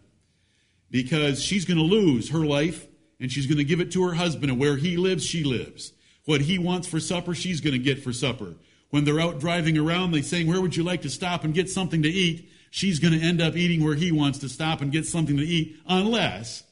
Because 0.89 1.43
she's 1.43 1.65
going 1.65 1.77
to 1.77 1.83
lose 1.83 2.29
her 2.29 2.45
life 2.45 2.87
and 3.19 3.31
she's 3.31 3.47
going 3.47 3.57
to 3.57 3.63
give 3.63 3.79
it 3.79 3.91
to 3.91 4.03
her 4.03 4.15
husband, 4.15 4.51
and 4.51 4.59
where 4.59 4.77
he 4.77 4.97
lives, 4.97 5.25
she 5.25 5.43
lives. 5.43 5.93
What 6.25 6.41
he 6.41 6.57
wants 6.57 6.87
for 6.87 6.99
supper, 6.99 7.33
she's 7.33 7.61
going 7.61 7.73
to 7.73 7.79
get 7.79 8.03
for 8.03 8.13
supper. 8.13 8.55
When 8.89 9.05
they're 9.05 9.19
out 9.19 9.39
driving 9.39 9.77
around, 9.77 10.11
they 10.11 10.21
saying, 10.21 10.47
Where 10.47 10.61
would 10.61 10.75
you 10.75 10.83
like 10.83 11.01
to 11.03 11.09
stop 11.09 11.43
and 11.43 11.53
get 11.53 11.69
something 11.69 12.03
to 12.03 12.09
eat? 12.09 12.49
She's 12.75 12.97
going 12.97 13.13
to 13.13 13.23
end 13.23 13.39
up 13.39 13.55
eating 13.55 13.83
where 13.83 13.93
he 13.93 14.11
wants 14.11 14.39
to 14.39 14.49
stop 14.49 14.81
and 14.81 14.91
get 14.91 15.05
something 15.05 15.37
to 15.37 15.43
eat, 15.43 15.77
unless 15.85 16.63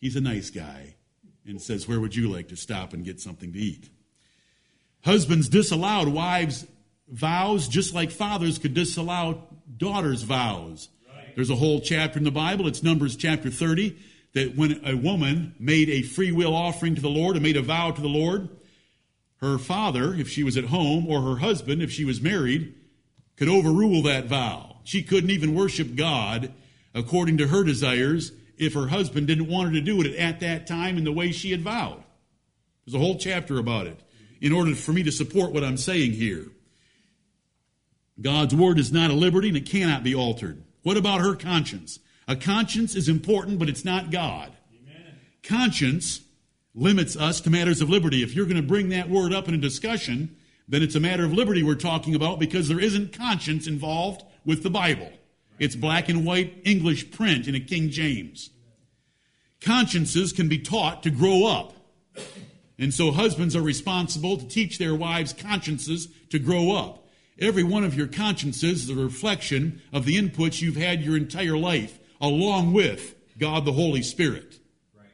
he's 0.00 0.16
a 0.16 0.20
nice 0.20 0.50
guy 0.50 0.96
and 1.46 1.62
says, 1.62 1.86
Where 1.86 2.00
would 2.00 2.16
you 2.16 2.28
like 2.28 2.48
to 2.48 2.56
stop 2.56 2.92
and 2.92 3.04
get 3.04 3.20
something 3.20 3.52
to 3.52 3.58
eat? 3.60 3.88
Husbands 5.04 5.48
disallowed 5.48 6.08
wives' 6.08 6.66
vows 7.06 7.68
just 7.68 7.94
like 7.94 8.10
fathers 8.10 8.58
could 8.58 8.74
disallow 8.74 9.46
daughters' 9.76 10.22
vows. 10.22 10.88
Right. 11.14 11.36
There's 11.36 11.50
a 11.50 11.54
whole 11.54 11.80
chapter 11.80 12.18
in 12.18 12.24
the 12.24 12.32
Bible, 12.32 12.66
it's 12.66 12.82
Numbers 12.82 13.14
chapter 13.14 13.48
30, 13.48 13.96
that 14.34 14.56
when 14.56 14.84
a 14.84 14.96
woman 14.96 15.54
made 15.60 15.88
a 15.88 16.02
free 16.02 16.32
will 16.32 16.56
offering 16.56 16.96
to 16.96 17.00
the 17.00 17.08
Lord 17.08 17.36
and 17.36 17.44
made 17.44 17.56
a 17.56 17.62
vow 17.62 17.92
to 17.92 18.02
the 18.02 18.08
Lord, 18.08 18.48
her 19.36 19.58
father, 19.58 20.12
if 20.12 20.28
she 20.28 20.42
was 20.42 20.56
at 20.56 20.64
home, 20.64 21.06
or 21.06 21.22
her 21.22 21.36
husband, 21.36 21.82
if 21.82 21.92
she 21.92 22.04
was 22.04 22.20
married, 22.20 22.74
could 23.36 23.48
overrule 23.48 24.02
that 24.02 24.24
vow. 24.24 24.65
She 24.86 25.02
couldn't 25.02 25.30
even 25.30 25.52
worship 25.52 25.96
God 25.96 26.52
according 26.94 27.38
to 27.38 27.48
her 27.48 27.64
desires 27.64 28.30
if 28.56 28.74
her 28.74 28.86
husband 28.86 29.26
didn't 29.26 29.48
want 29.48 29.68
her 29.68 29.74
to 29.74 29.80
do 29.80 30.00
it 30.00 30.14
at 30.14 30.38
that 30.40 30.68
time 30.68 30.96
in 30.96 31.02
the 31.02 31.12
way 31.12 31.32
she 31.32 31.50
had 31.50 31.62
vowed. 31.62 32.04
There's 32.84 32.94
a 32.94 33.04
whole 33.04 33.18
chapter 33.18 33.58
about 33.58 33.88
it 33.88 33.98
in 34.40 34.52
order 34.52 34.76
for 34.76 34.92
me 34.92 35.02
to 35.02 35.10
support 35.10 35.50
what 35.50 35.64
I'm 35.64 35.76
saying 35.76 36.12
here. 36.12 36.46
God's 38.20 38.54
word 38.54 38.78
is 38.78 38.92
not 38.92 39.10
a 39.10 39.14
liberty 39.14 39.48
and 39.48 39.56
it 39.56 39.66
cannot 39.66 40.04
be 40.04 40.14
altered. 40.14 40.62
What 40.84 40.96
about 40.96 41.20
her 41.20 41.34
conscience? 41.34 41.98
A 42.28 42.36
conscience 42.36 42.94
is 42.94 43.08
important, 43.08 43.58
but 43.58 43.68
it's 43.68 43.84
not 43.84 44.12
God. 44.12 44.52
Amen. 44.72 45.18
Conscience 45.42 46.20
limits 46.76 47.16
us 47.16 47.40
to 47.40 47.50
matters 47.50 47.80
of 47.80 47.90
liberty. 47.90 48.22
If 48.22 48.36
you're 48.36 48.46
going 48.46 48.56
to 48.56 48.62
bring 48.62 48.90
that 48.90 49.10
word 49.10 49.34
up 49.34 49.48
in 49.48 49.54
a 49.54 49.58
discussion, 49.58 50.36
then 50.68 50.84
it's 50.84 50.94
a 50.94 51.00
matter 51.00 51.24
of 51.24 51.32
liberty 51.32 51.64
we're 51.64 51.74
talking 51.74 52.14
about 52.14 52.38
because 52.38 52.68
there 52.68 52.80
isn't 52.80 53.12
conscience 53.12 53.66
involved 53.66 54.22
with 54.46 54.62
the 54.62 54.70
Bible. 54.70 55.12
It's 55.58 55.76
black 55.76 56.08
and 56.08 56.24
white 56.24 56.62
English 56.64 57.10
print 57.10 57.48
in 57.48 57.54
a 57.54 57.60
King 57.60 57.90
James. 57.90 58.50
Consciences 59.60 60.32
can 60.32 60.48
be 60.48 60.58
taught 60.58 61.02
to 61.02 61.10
grow 61.10 61.46
up. 61.46 61.74
And 62.78 62.94
so 62.94 63.10
husbands 63.10 63.56
are 63.56 63.62
responsible 63.62 64.36
to 64.36 64.46
teach 64.46 64.78
their 64.78 64.94
wives' 64.94 65.32
consciences 65.32 66.08
to 66.30 66.38
grow 66.38 66.76
up. 66.76 67.06
Every 67.38 67.64
one 67.64 67.84
of 67.84 67.94
your 67.94 68.06
consciences 68.06 68.84
is 68.84 68.90
a 68.90 68.94
reflection 68.94 69.82
of 69.92 70.04
the 70.04 70.16
inputs 70.16 70.60
you've 70.60 70.76
had 70.76 71.02
your 71.02 71.16
entire 71.16 71.56
life, 71.56 71.98
along 72.20 72.72
with 72.72 73.14
God 73.38 73.64
the 73.64 73.72
Holy 73.72 74.02
Spirit. 74.02 74.58
Right. 74.96 75.08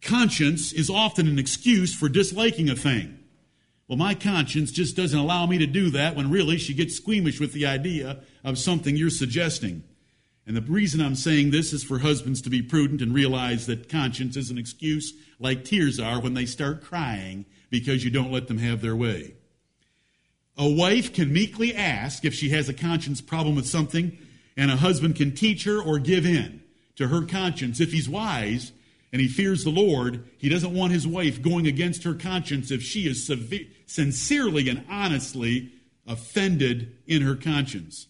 Conscience 0.00 0.72
is 0.72 0.88
often 0.88 1.28
an 1.28 1.38
excuse 1.38 1.94
for 1.94 2.08
disliking 2.08 2.68
a 2.68 2.76
thing. 2.76 3.21
Well, 3.88 3.98
my 3.98 4.14
conscience 4.14 4.70
just 4.70 4.96
doesn't 4.96 5.18
allow 5.18 5.46
me 5.46 5.58
to 5.58 5.66
do 5.66 5.90
that 5.90 6.16
when 6.16 6.30
really 6.30 6.56
she 6.56 6.74
gets 6.74 6.96
squeamish 6.96 7.40
with 7.40 7.52
the 7.52 7.66
idea 7.66 8.20
of 8.44 8.58
something 8.58 8.96
you're 8.96 9.10
suggesting. 9.10 9.82
And 10.46 10.56
the 10.56 10.62
reason 10.62 11.00
I'm 11.00 11.14
saying 11.14 11.50
this 11.50 11.72
is 11.72 11.84
for 11.84 11.98
husbands 11.98 12.42
to 12.42 12.50
be 12.50 12.62
prudent 12.62 13.00
and 13.00 13.14
realize 13.14 13.66
that 13.66 13.88
conscience 13.88 14.36
is 14.36 14.50
an 14.50 14.58
excuse 14.58 15.12
like 15.38 15.64
tears 15.64 16.00
are 16.00 16.20
when 16.20 16.34
they 16.34 16.46
start 16.46 16.82
crying 16.82 17.44
because 17.70 18.04
you 18.04 18.10
don't 18.10 18.32
let 18.32 18.48
them 18.48 18.58
have 18.58 18.80
their 18.80 18.96
way. 18.96 19.34
A 20.56 20.68
wife 20.68 21.12
can 21.12 21.32
meekly 21.32 21.74
ask 21.74 22.24
if 22.24 22.34
she 22.34 22.50
has 22.50 22.68
a 22.68 22.74
conscience 22.74 23.20
problem 23.20 23.56
with 23.56 23.66
something, 23.66 24.18
and 24.56 24.70
a 24.70 24.76
husband 24.76 25.16
can 25.16 25.34
teach 25.34 25.64
her 25.64 25.80
or 25.80 25.98
give 25.98 26.26
in 26.26 26.62
to 26.96 27.08
her 27.08 27.22
conscience 27.22 27.80
if 27.80 27.92
he's 27.92 28.08
wise 28.08 28.72
and 29.12 29.20
he 29.20 29.28
fears 29.28 29.62
the 29.62 29.70
Lord, 29.70 30.24
he 30.38 30.48
doesn't 30.48 30.74
want 30.74 30.92
his 30.92 31.06
wife 31.06 31.42
going 31.42 31.66
against 31.66 32.04
her 32.04 32.14
conscience 32.14 32.70
if 32.70 32.82
she 32.82 33.06
is 33.06 33.30
sincerely 33.86 34.68
and 34.68 34.84
honestly 34.90 35.72
offended 36.06 36.96
in 37.06 37.22
her 37.22 37.36
conscience. 37.36 38.06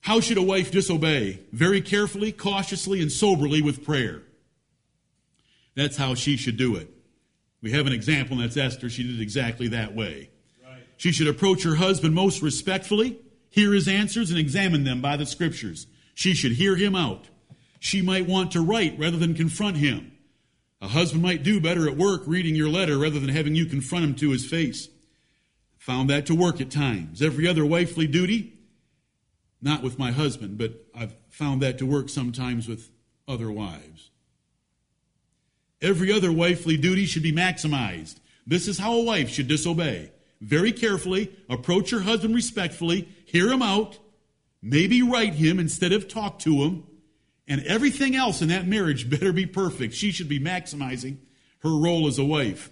How 0.00 0.20
should 0.20 0.38
a 0.38 0.42
wife 0.42 0.70
disobey? 0.70 1.40
Very 1.52 1.80
carefully, 1.80 2.30
cautiously, 2.30 3.02
and 3.02 3.10
soberly 3.10 3.60
with 3.60 3.84
prayer. 3.84 4.22
That's 5.74 5.96
how 5.96 6.14
she 6.14 6.36
should 6.36 6.56
do 6.56 6.76
it. 6.76 6.88
We 7.60 7.72
have 7.72 7.86
an 7.88 7.92
example, 7.92 8.36
and 8.36 8.44
that's 8.44 8.56
Esther. 8.56 8.88
She 8.88 9.02
did 9.02 9.20
exactly 9.20 9.68
that 9.68 9.94
way. 9.94 10.30
Right. 10.64 10.82
She 10.96 11.10
should 11.10 11.26
approach 11.26 11.64
her 11.64 11.74
husband 11.74 12.14
most 12.14 12.40
respectfully, 12.42 13.18
hear 13.50 13.72
his 13.72 13.88
answers, 13.88 14.30
and 14.30 14.38
examine 14.38 14.84
them 14.84 15.00
by 15.00 15.16
the 15.16 15.26
scriptures. 15.26 15.88
She 16.14 16.32
should 16.32 16.52
hear 16.52 16.76
him 16.76 16.94
out. 16.94 17.26
She 17.78 18.02
might 18.02 18.26
want 18.26 18.52
to 18.52 18.60
write 18.60 18.98
rather 18.98 19.16
than 19.16 19.34
confront 19.34 19.76
him. 19.76 20.12
A 20.80 20.88
husband 20.88 21.22
might 21.22 21.42
do 21.42 21.60
better 21.60 21.88
at 21.88 21.96
work 21.96 22.22
reading 22.26 22.54
your 22.54 22.68
letter 22.68 22.98
rather 22.98 23.18
than 23.18 23.30
having 23.30 23.54
you 23.54 23.66
confront 23.66 24.04
him 24.04 24.14
to 24.16 24.30
his 24.30 24.46
face. 24.46 24.88
Found 25.78 26.10
that 26.10 26.26
to 26.26 26.34
work 26.34 26.60
at 26.60 26.70
times. 26.70 27.22
Every 27.22 27.46
other 27.48 27.64
wifely 27.64 28.06
duty, 28.06 28.52
not 29.60 29.82
with 29.82 29.98
my 29.98 30.12
husband, 30.12 30.58
but 30.58 30.86
I've 30.94 31.14
found 31.30 31.62
that 31.62 31.78
to 31.78 31.86
work 31.86 32.08
sometimes 32.08 32.68
with 32.68 32.90
other 33.26 33.50
wives. 33.50 34.10
Every 35.80 36.12
other 36.12 36.32
wifely 36.32 36.76
duty 36.76 37.06
should 37.06 37.22
be 37.22 37.32
maximized. 37.32 38.16
This 38.46 38.66
is 38.66 38.78
how 38.78 38.94
a 38.94 39.04
wife 39.04 39.28
should 39.28 39.48
disobey. 39.48 40.10
Very 40.40 40.72
carefully, 40.72 41.32
approach 41.48 41.90
your 41.90 42.00
husband 42.02 42.34
respectfully, 42.34 43.08
hear 43.24 43.48
him 43.50 43.62
out, 43.62 43.98
maybe 44.62 45.02
write 45.02 45.34
him 45.34 45.58
instead 45.58 45.92
of 45.92 46.08
talk 46.08 46.38
to 46.40 46.62
him, 46.62 46.84
and 47.48 47.64
everything 47.64 48.14
else 48.14 48.42
in 48.42 48.48
that 48.48 48.66
marriage 48.66 49.08
better 49.08 49.32
be 49.32 49.46
perfect. 49.46 49.94
She 49.94 50.12
should 50.12 50.28
be 50.28 50.38
maximizing 50.38 51.16
her 51.60 51.70
role 51.70 52.06
as 52.06 52.18
a 52.18 52.24
wife. 52.24 52.70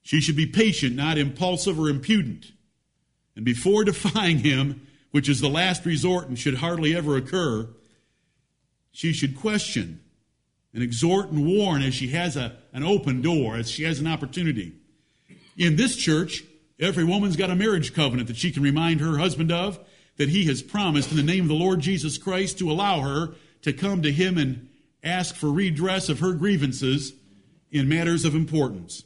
She 0.00 0.20
should 0.20 0.36
be 0.36 0.46
patient, 0.46 0.94
not 0.94 1.18
impulsive 1.18 1.78
or 1.78 1.88
impudent. 1.88 2.52
And 3.34 3.44
before 3.44 3.84
defying 3.84 4.38
him, 4.38 4.86
which 5.10 5.28
is 5.28 5.40
the 5.40 5.48
last 5.48 5.84
resort 5.84 6.28
and 6.28 6.38
should 6.38 6.56
hardly 6.56 6.94
ever 6.94 7.16
occur, 7.16 7.68
she 8.92 9.12
should 9.12 9.36
question 9.36 10.00
and 10.72 10.82
exhort 10.82 11.30
and 11.30 11.46
warn 11.46 11.82
as 11.82 11.94
she 11.94 12.08
has 12.08 12.36
a, 12.36 12.56
an 12.72 12.82
open 12.82 13.20
door, 13.20 13.56
as 13.56 13.70
she 13.70 13.82
has 13.82 13.98
an 13.98 14.06
opportunity. 14.06 14.72
In 15.56 15.76
this 15.76 15.96
church, 15.96 16.44
every 16.80 17.04
woman's 17.04 17.36
got 17.36 17.50
a 17.50 17.54
marriage 17.56 17.92
covenant 17.92 18.28
that 18.28 18.36
she 18.36 18.52
can 18.52 18.62
remind 18.62 19.00
her 19.00 19.18
husband 19.18 19.52
of 19.52 19.78
that 20.16 20.28
he 20.28 20.44
has 20.44 20.62
promised 20.62 21.10
in 21.10 21.16
the 21.16 21.22
name 21.22 21.42
of 21.42 21.48
the 21.48 21.54
Lord 21.54 21.80
Jesus 21.80 22.18
Christ 22.18 22.58
to 22.58 22.70
allow 22.70 23.00
her 23.00 23.34
to 23.62 23.72
come 23.72 24.02
to 24.02 24.12
him 24.12 24.38
and 24.38 24.68
ask 25.02 25.34
for 25.34 25.50
redress 25.50 26.08
of 26.08 26.20
her 26.20 26.32
grievances 26.32 27.14
in 27.70 27.88
matters 27.88 28.24
of 28.24 28.34
importance. 28.34 29.04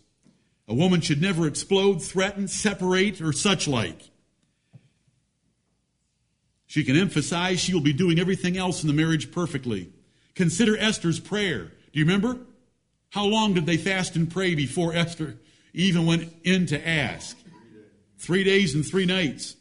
A 0.69 0.75
woman 0.75 1.01
should 1.01 1.23
never 1.23 1.47
explode, 1.47 2.03
threaten, 2.03 2.49
separate, 2.49 3.21
or 3.21 3.33
such 3.33 3.69
like. 3.69 4.11
She 6.67 6.83
can 6.83 6.97
emphasize 6.97 7.61
she 7.61 7.73
will 7.73 7.81
be 7.81 7.93
doing 7.93 8.19
everything 8.19 8.57
else 8.57 8.83
in 8.83 8.89
the 8.89 8.93
marriage 8.93 9.31
perfectly. 9.31 9.93
Consider 10.35 10.77
Esther's 10.77 11.21
prayer. 11.21 11.73
Do 11.93 11.99
you 11.99 12.05
remember? 12.05 12.39
How 13.11 13.25
long 13.25 13.55
did 13.55 13.65
they 13.65 13.77
fast 13.77 14.17
and 14.17 14.31
pray 14.31 14.55
before 14.55 14.95
Esther 14.95 15.37
even 15.73 16.05
went 16.05 16.33
in 16.43 16.67
to 16.67 16.87
ask? 16.89 17.37
Three 18.19 18.45
days 18.45 18.75
and 18.75 18.85
three 18.85 19.07
nights. 19.07 19.56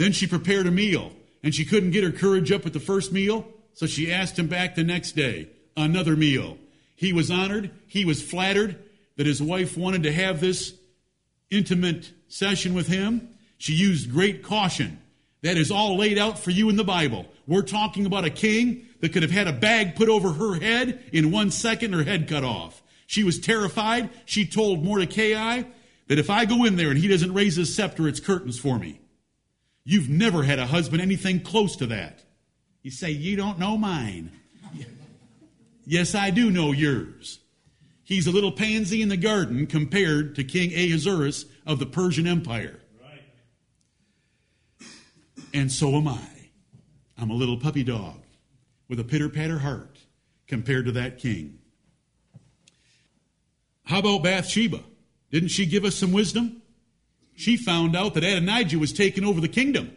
Then 0.00 0.12
she 0.12 0.26
prepared 0.26 0.66
a 0.66 0.70
meal, 0.70 1.12
and 1.42 1.54
she 1.54 1.66
couldn't 1.66 1.90
get 1.90 2.04
her 2.04 2.10
courage 2.10 2.50
up 2.50 2.64
at 2.64 2.72
the 2.72 2.80
first 2.80 3.12
meal, 3.12 3.46
so 3.74 3.84
she 3.84 4.10
asked 4.10 4.38
him 4.38 4.46
back 4.46 4.74
the 4.74 4.82
next 4.82 5.12
day, 5.12 5.50
another 5.76 6.16
meal. 6.16 6.56
He 6.96 7.12
was 7.12 7.30
honored, 7.30 7.70
he 7.86 8.06
was 8.06 8.22
flattered 8.22 8.82
that 9.18 9.26
his 9.26 9.42
wife 9.42 9.76
wanted 9.76 10.04
to 10.04 10.12
have 10.12 10.40
this 10.40 10.72
intimate 11.50 12.12
session 12.28 12.72
with 12.72 12.86
him. 12.86 13.28
She 13.58 13.74
used 13.74 14.10
great 14.10 14.42
caution. 14.42 14.98
That 15.42 15.58
is 15.58 15.70
all 15.70 15.98
laid 15.98 16.16
out 16.16 16.38
for 16.38 16.50
you 16.50 16.70
in 16.70 16.76
the 16.76 16.82
Bible. 16.82 17.26
We're 17.46 17.60
talking 17.60 18.06
about 18.06 18.24
a 18.24 18.30
king 18.30 18.86
that 19.00 19.12
could 19.12 19.22
have 19.22 19.30
had 19.30 19.48
a 19.48 19.52
bag 19.52 19.96
put 19.96 20.08
over 20.08 20.32
her 20.32 20.54
head 20.54 21.10
in 21.12 21.30
one 21.30 21.50
second, 21.50 21.92
her 21.92 22.04
head 22.04 22.26
cut 22.26 22.42
off. 22.42 22.82
She 23.06 23.22
was 23.22 23.38
terrified. 23.38 24.08
She 24.24 24.46
told 24.46 24.82
Mordecai 24.82 25.64
that 26.08 26.18
if 26.18 26.30
I 26.30 26.46
go 26.46 26.64
in 26.64 26.76
there 26.76 26.88
and 26.88 26.98
he 26.98 27.06
doesn't 27.06 27.34
raise 27.34 27.56
his 27.56 27.74
scepter, 27.74 28.08
it's 28.08 28.18
curtains 28.18 28.58
for 28.58 28.78
me. 28.78 28.98
You've 29.90 30.08
never 30.08 30.44
had 30.44 30.60
a 30.60 30.66
husband 30.66 31.02
anything 31.02 31.40
close 31.40 31.74
to 31.74 31.86
that. 31.86 32.22
You 32.80 32.92
say, 32.92 33.10
You 33.10 33.34
don't 33.34 33.58
know 33.58 33.76
mine. 33.76 34.30
yes, 35.84 36.14
I 36.14 36.30
do 36.30 36.48
know 36.48 36.70
yours. 36.70 37.40
He's 38.04 38.28
a 38.28 38.30
little 38.30 38.52
pansy 38.52 39.02
in 39.02 39.08
the 39.08 39.16
garden 39.16 39.66
compared 39.66 40.36
to 40.36 40.44
King 40.44 40.70
Ahasuerus 40.72 41.44
of 41.66 41.80
the 41.80 41.86
Persian 41.86 42.28
Empire. 42.28 42.78
Right. 43.02 44.86
And 45.52 45.72
so 45.72 45.96
am 45.96 46.06
I. 46.06 46.20
I'm 47.18 47.30
a 47.30 47.34
little 47.34 47.56
puppy 47.56 47.82
dog 47.82 48.22
with 48.88 49.00
a 49.00 49.04
pitter 49.04 49.28
patter 49.28 49.58
heart 49.58 49.98
compared 50.46 50.84
to 50.84 50.92
that 50.92 51.18
king. 51.18 51.58
How 53.86 53.98
about 53.98 54.22
Bathsheba? 54.22 54.84
Didn't 55.32 55.48
she 55.48 55.66
give 55.66 55.84
us 55.84 55.96
some 55.96 56.12
wisdom? 56.12 56.59
She 57.34 57.56
found 57.56 57.96
out 57.96 58.14
that 58.14 58.24
Adonijah 58.24 58.78
was 58.78 58.92
taking 58.92 59.24
over 59.24 59.40
the 59.40 59.48
kingdom. 59.48 59.92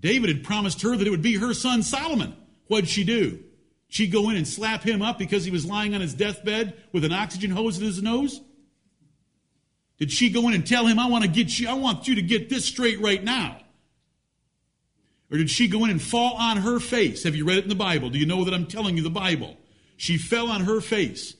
David 0.00 0.28
had 0.28 0.44
promised 0.44 0.82
her 0.82 0.96
that 0.96 1.06
it 1.06 1.10
would 1.10 1.22
be 1.22 1.36
her 1.36 1.54
son 1.54 1.82
Solomon. 1.82 2.36
What'd 2.66 2.88
she 2.88 3.04
do? 3.04 3.42
She'd 3.88 4.12
go 4.12 4.28
in 4.30 4.36
and 4.36 4.46
slap 4.46 4.82
him 4.82 5.02
up 5.02 5.18
because 5.18 5.44
he 5.44 5.50
was 5.50 5.64
lying 5.66 5.94
on 5.94 6.00
his 6.00 6.14
deathbed 6.14 6.74
with 6.92 7.04
an 7.04 7.12
oxygen 7.12 7.50
hose 7.50 7.78
in 7.78 7.84
his 7.84 8.02
nose? 8.02 8.40
Did 9.98 10.12
she 10.12 10.30
go 10.30 10.46
in 10.48 10.54
and 10.54 10.66
tell 10.66 10.86
him, 10.86 10.98
I 10.98 11.08
want 11.08 11.24
to 11.24 11.30
get 11.30 11.58
you, 11.58 11.68
I 11.68 11.74
want 11.74 12.06
you 12.06 12.14
to 12.16 12.22
get 12.22 12.48
this 12.48 12.64
straight 12.64 13.00
right 13.00 13.22
now? 13.22 13.58
Or 15.30 15.38
did 15.38 15.50
she 15.50 15.68
go 15.68 15.84
in 15.84 15.90
and 15.90 16.00
fall 16.00 16.34
on 16.36 16.58
her 16.58 16.78
face? 16.78 17.24
Have 17.24 17.34
you 17.34 17.44
read 17.44 17.58
it 17.58 17.64
in 17.64 17.68
the 17.68 17.74
Bible? 17.74 18.10
Do 18.10 18.18
you 18.18 18.26
know 18.26 18.44
that 18.44 18.54
I'm 18.54 18.66
telling 18.66 18.96
you 18.96 19.02
the 19.02 19.10
Bible? 19.10 19.56
She 19.96 20.16
fell 20.16 20.50
on 20.50 20.62
her 20.62 20.80
face. 20.80 21.34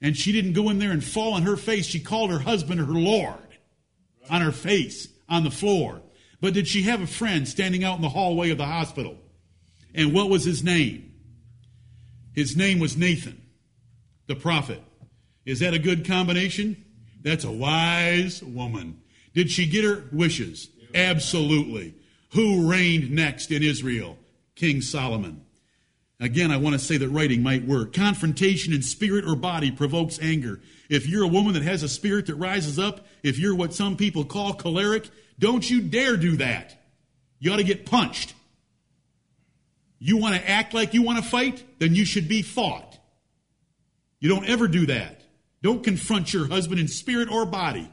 And 0.00 0.16
she 0.16 0.32
didn't 0.32 0.52
go 0.52 0.68
in 0.70 0.78
there 0.78 0.92
and 0.92 1.02
fall 1.02 1.34
on 1.34 1.42
her 1.42 1.56
face. 1.56 1.86
She 1.86 2.00
called 2.00 2.30
her 2.30 2.38
husband 2.38 2.80
her 2.80 2.86
Lord 2.86 3.43
on 4.30 4.40
her 4.40 4.52
face, 4.52 5.08
on 5.28 5.44
the 5.44 5.50
floor. 5.50 6.00
But 6.40 6.54
did 6.54 6.68
she 6.68 6.82
have 6.82 7.00
a 7.00 7.06
friend 7.06 7.48
standing 7.48 7.84
out 7.84 7.96
in 7.96 8.02
the 8.02 8.08
hallway 8.08 8.50
of 8.50 8.58
the 8.58 8.66
hospital? 8.66 9.16
And 9.94 10.12
what 10.12 10.28
was 10.28 10.44
his 10.44 10.62
name? 10.62 11.12
His 12.32 12.56
name 12.56 12.80
was 12.80 12.96
Nathan, 12.96 13.40
the 14.26 14.34
prophet. 14.34 14.82
Is 15.46 15.60
that 15.60 15.74
a 15.74 15.78
good 15.78 16.06
combination? 16.06 16.84
That's 17.22 17.44
a 17.44 17.50
wise 17.50 18.42
woman. 18.42 19.00
Did 19.34 19.50
she 19.50 19.66
get 19.66 19.84
her 19.84 20.04
wishes? 20.12 20.68
Absolutely. 20.94 21.94
Who 22.32 22.68
reigned 22.68 23.10
next 23.10 23.50
in 23.50 23.62
Israel? 23.62 24.18
King 24.56 24.80
Solomon. 24.80 25.43
Again, 26.20 26.52
I 26.52 26.56
want 26.58 26.74
to 26.74 26.78
say 26.78 26.96
that 26.96 27.08
writing 27.08 27.42
might 27.42 27.66
work. 27.66 27.92
Confrontation 27.92 28.72
in 28.72 28.82
spirit 28.82 29.24
or 29.26 29.34
body 29.34 29.70
provokes 29.70 30.18
anger. 30.22 30.60
If 30.88 31.08
you're 31.08 31.24
a 31.24 31.28
woman 31.28 31.54
that 31.54 31.62
has 31.62 31.82
a 31.82 31.88
spirit 31.88 32.26
that 32.26 32.36
rises 32.36 32.78
up, 32.78 33.06
if 33.22 33.38
you're 33.38 33.54
what 33.54 33.74
some 33.74 33.96
people 33.96 34.24
call 34.24 34.54
choleric, 34.54 35.08
don't 35.38 35.68
you 35.68 35.80
dare 35.80 36.16
do 36.16 36.36
that. 36.36 36.80
You 37.40 37.52
ought 37.52 37.56
to 37.56 37.64
get 37.64 37.84
punched. 37.84 38.34
You 39.98 40.18
want 40.18 40.36
to 40.36 40.48
act 40.48 40.72
like 40.72 40.94
you 40.94 41.02
want 41.02 41.22
to 41.22 41.28
fight? 41.28 41.64
Then 41.78 41.94
you 41.94 42.04
should 42.04 42.28
be 42.28 42.42
fought. 42.42 42.98
You 44.20 44.28
don't 44.28 44.48
ever 44.48 44.68
do 44.68 44.86
that. 44.86 45.22
Don't 45.62 45.82
confront 45.82 46.32
your 46.32 46.46
husband 46.46 46.78
in 46.78 46.88
spirit 46.88 47.28
or 47.30 47.44
body. 47.44 47.90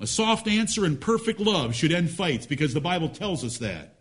A 0.00 0.06
soft 0.06 0.48
answer 0.48 0.84
and 0.84 1.00
perfect 1.00 1.40
love 1.40 1.74
should 1.74 1.92
end 1.92 2.10
fights 2.10 2.46
because 2.46 2.72
the 2.72 2.80
Bible 2.80 3.08
tells 3.08 3.44
us 3.44 3.58
that. 3.58 4.00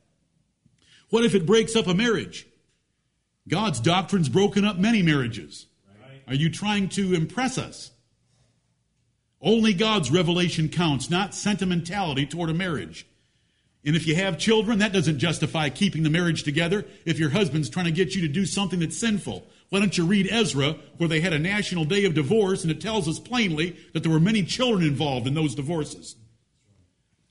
What 1.09 1.25
if 1.25 1.35
it 1.35 1.45
breaks 1.45 1.75
up 1.75 1.87
a 1.87 1.93
marriage? 1.93 2.47
God's 3.47 3.79
doctrine's 3.79 4.29
broken 4.29 4.65
up 4.65 4.77
many 4.77 5.01
marriages. 5.01 5.67
Are 6.27 6.35
you 6.35 6.49
trying 6.49 6.89
to 6.89 7.13
impress 7.13 7.57
us? 7.57 7.91
Only 9.41 9.73
God's 9.73 10.09
revelation 10.09 10.69
counts, 10.69 11.09
not 11.09 11.35
sentimentality 11.35 12.25
toward 12.25 12.49
a 12.49 12.53
marriage. 12.53 13.05
And 13.85 13.97
if 13.97 14.07
you 14.07 14.15
have 14.15 14.37
children, 14.37 14.79
that 14.79 14.93
doesn't 14.93 15.19
justify 15.19 15.67
keeping 15.67 16.03
the 16.03 16.09
marriage 16.09 16.43
together 16.43 16.85
if 17.03 17.19
your 17.19 17.31
husband's 17.31 17.69
trying 17.69 17.85
to 17.85 17.91
get 17.91 18.15
you 18.15 18.21
to 18.21 18.29
do 18.29 18.45
something 18.45 18.79
that's 18.79 18.97
sinful. 18.97 19.45
Why 19.69 19.79
don't 19.79 19.97
you 19.97 20.05
read 20.05 20.29
Ezra, 20.31 20.77
where 20.95 21.09
they 21.09 21.19
had 21.19 21.33
a 21.33 21.39
national 21.39 21.83
day 21.83 22.05
of 22.05 22.13
divorce, 22.13 22.63
and 22.63 22.71
it 22.71 22.79
tells 22.79 23.09
us 23.09 23.19
plainly 23.19 23.75
that 23.91 24.03
there 24.03 24.11
were 24.11 24.21
many 24.21 24.43
children 24.43 24.87
involved 24.87 25.27
in 25.27 25.33
those 25.33 25.55
divorces. 25.55 26.15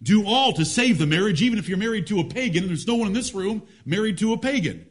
Do 0.03 0.27
all 0.27 0.53
to 0.53 0.65
save 0.67 0.99
the 0.99 1.07
marriage, 1.07 1.41
even 1.41 1.59
if 1.59 1.69
you're 1.69 1.79
married 1.79 2.09
to 2.09 2.21
a 2.21 2.25
pagan, 2.25 2.65
and 2.65 2.71
there's 2.71 2.87
no 2.87 2.97
one 2.97 3.07
in 3.07 3.15
this 3.15 3.33
room 3.33 3.63
married 3.87 4.19
to 4.19 4.35
a 4.35 4.39
pagan. 4.39 4.85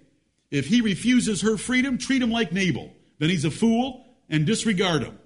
If 0.52 0.68
he 0.68 0.82
refuses 0.82 1.42
her 1.42 1.58
freedom, 1.58 1.98
treat 1.98 2.22
him 2.22 2.30
like 2.30 2.52
Nabal. 2.52 2.94
Then 3.20 3.30
he's 3.30 3.46
a 3.46 3.52
fool 3.52 4.06
and 4.30 4.46
disregard 4.46 5.04
him. 5.04 5.18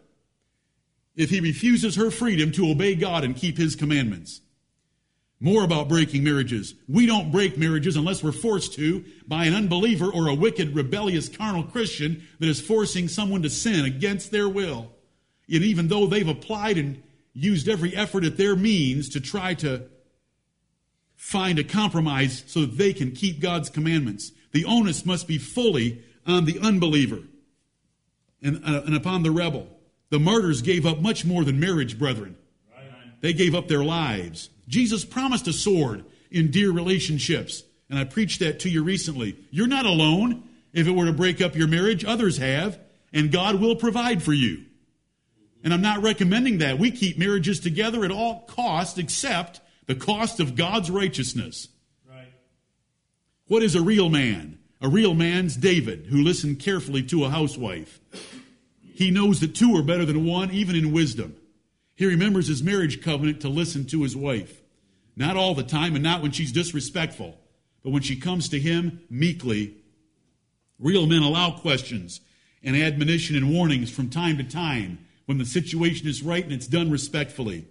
If 1.16 1.30
he 1.30 1.40
refuses 1.40 1.96
her 1.96 2.12
freedom 2.12 2.52
to 2.54 2.70
obey 2.70 2.96
God 2.96 3.24
and 3.24 3.36
keep 3.36 3.58
his 3.58 3.76
commandments. 3.76 4.42
More 5.40 5.64
about 5.64 5.90
breaking 5.90 6.24
marriages. 6.24 6.76
We 6.88 7.06
don't 7.06 7.32
break 7.32 7.58
marriages 7.58 7.98
unless 7.98 8.24
we're 8.24 8.32
forced 8.32 8.74
to 8.74 9.04
by 9.28 9.46
an 9.46 9.54
unbeliever 9.54 10.10
or 10.12 10.28
a 10.28 10.36
wicked, 10.36 10.76
rebellious, 10.76 11.28
carnal 11.28 11.64
Christian 11.64 12.26
that 12.40 12.48
is 12.48 12.62
forcing 12.62 13.08
someone 13.08 13.42
to 13.44 13.50
sin 13.50 13.86
against 13.86 14.32
their 14.32 14.48
will. 14.48 14.92
And 15.50 15.64
even 15.64 15.88
though 15.88 16.08
they've 16.08 16.28
applied 16.28 16.78
and 16.78 17.02
used 17.34 17.68
every 17.68 17.96
effort 17.96 18.24
at 18.24 18.38
their 18.38 18.56
means 18.56 19.10
to 19.10 19.20
try 19.20 19.54
to 19.56 19.84
find 21.16 21.60
a 21.60 21.64
compromise 21.64 22.44
so 22.48 22.62
that 22.62 22.78
they 22.78 22.94
can 22.94 23.12
keep 23.12 23.40
God's 23.40 23.70
commandments, 23.70 24.32
the 24.56 24.64
onus 24.64 25.06
must 25.06 25.28
be 25.28 25.38
fully 25.38 26.02
on 26.26 26.46
the 26.46 26.58
unbeliever 26.60 27.20
and, 28.42 28.64
uh, 28.64 28.84
and 28.86 28.96
upon 28.96 29.22
the 29.22 29.30
rebel. 29.30 29.68
The 30.12 30.20
martyrs 30.20 30.62
gave 30.62 30.86
up 30.86 31.02
much 31.02 31.26
more 31.26 31.44
than 31.44 31.60
marriage, 31.60 32.00
brethren. 32.00 32.38
They 33.20 33.34
gave 33.34 33.54
up 33.54 33.68
their 33.68 33.84
lives. 33.84 34.50
Jesus 34.70 35.04
promised 35.04 35.46
a 35.50 35.54
sword 35.54 36.06
in 36.32 36.52
dear 36.52 36.72
relationships. 36.72 37.64
And 37.90 38.00
I 38.00 38.06
preached 38.06 38.40
that 38.40 38.62
to 38.62 38.70
you 38.70 38.82
recently. 38.82 39.36
You're 39.52 39.68
not 39.68 39.86
alone. 39.86 40.44
If 40.72 40.88
it 40.88 40.92
were 40.92 41.06
to 41.06 41.12
break 41.12 41.42
up 41.42 41.58
your 41.58 41.68
marriage, 41.68 42.06
others 42.06 42.38
have, 42.38 42.80
and 43.12 43.34
God 43.34 43.60
will 43.60 43.76
provide 43.76 44.24
for 44.24 44.34
you. 44.34 44.64
And 45.66 45.74
I'm 45.74 45.82
not 45.82 46.02
recommending 46.02 46.60
that. 46.60 46.80
We 46.80 46.92
keep 46.92 47.18
marriages 47.18 47.60
together 47.60 48.06
at 48.06 48.12
all 48.12 48.46
costs 48.48 48.98
except 48.98 49.60
the 49.86 49.96
cost 49.96 50.40
of 50.40 50.56
God's 50.56 50.90
righteousness. 50.90 51.68
What 53.48 53.62
is 53.62 53.76
a 53.76 53.82
real 53.82 54.10
man? 54.10 54.58
A 54.82 54.90
real 54.90 55.14
man's 55.14 55.56
David, 55.56 56.08
who 56.08 56.24
listened 56.24 56.60
carefully 56.60 57.04
to 57.04 57.26
a 57.26 57.30
housewife. 57.30 58.00
He 58.82 59.12
knows 59.12 59.40
that 59.40 59.56
two 59.56 59.76
are 59.76 59.84
better 59.84 60.06
than 60.06 60.26
one, 60.26 60.52
even 60.52 60.76
in 60.76 60.92
wisdom. 60.92 61.36
He 61.96 62.06
remembers 62.06 62.48
his 62.48 62.64
marriage 62.64 63.02
covenant 63.02 63.42
to 63.42 63.50
listen 63.50 63.86
to 63.88 64.04
his 64.04 64.16
wife. 64.16 64.62
Not 65.16 65.38
all 65.38 65.54
the 65.54 65.64
time 65.64 65.96
and 65.96 66.04
not 66.04 66.22
when 66.22 66.32
she's 66.32 66.52
disrespectful, 66.52 67.38
but 67.84 67.92
when 67.92 68.02
she 68.02 68.16
comes 68.16 68.50
to 68.50 68.60
him 68.60 69.02
meekly. 69.10 69.76
Real 70.80 71.06
men 71.06 71.22
allow 71.22 71.52
questions 71.52 72.22
and 72.64 72.76
admonition 72.76 73.36
and 73.36 73.54
warnings 73.54 73.92
from 73.92 74.10
time 74.10 74.38
to 74.38 74.44
time 74.44 75.06
when 75.26 75.38
the 75.38 75.46
situation 75.46 76.08
is 76.08 76.24
right 76.24 76.44
and 76.44 76.52
it's 76.52 76.68
done 76.68 76.90
respectfully. 76.90 77.66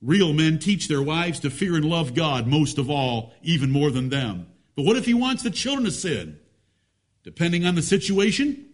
Real 0.00 0.32
men 0.32 0.58
teach 0.58 0.88
their 0.88 1.02
wives 1.02 1.40
to 1.40 1.50
fear 1.50 1.74
and 1.74 1.84
love 1.84 2.14
God 2.14 2.46
most 2.46 2.78
of 2.78 2.88
all, 2.88 3.32
even 3.42 3.70
more 3.70 3.90
than 3.90 4.08
them. 4.08 4.46
But 4.76 4.84
what 4.84 4.96
if 4.96 5.06
he 5.06 5.14
wants 5.14 5.42
the 5.42 5.50
children 5.50 5.84
to 5.84 5.90
sin? 5.90 6.38
Depending 7.24 7.66
on 7.66 7.74
the 7.74 7.82
situation, 7.82 8.66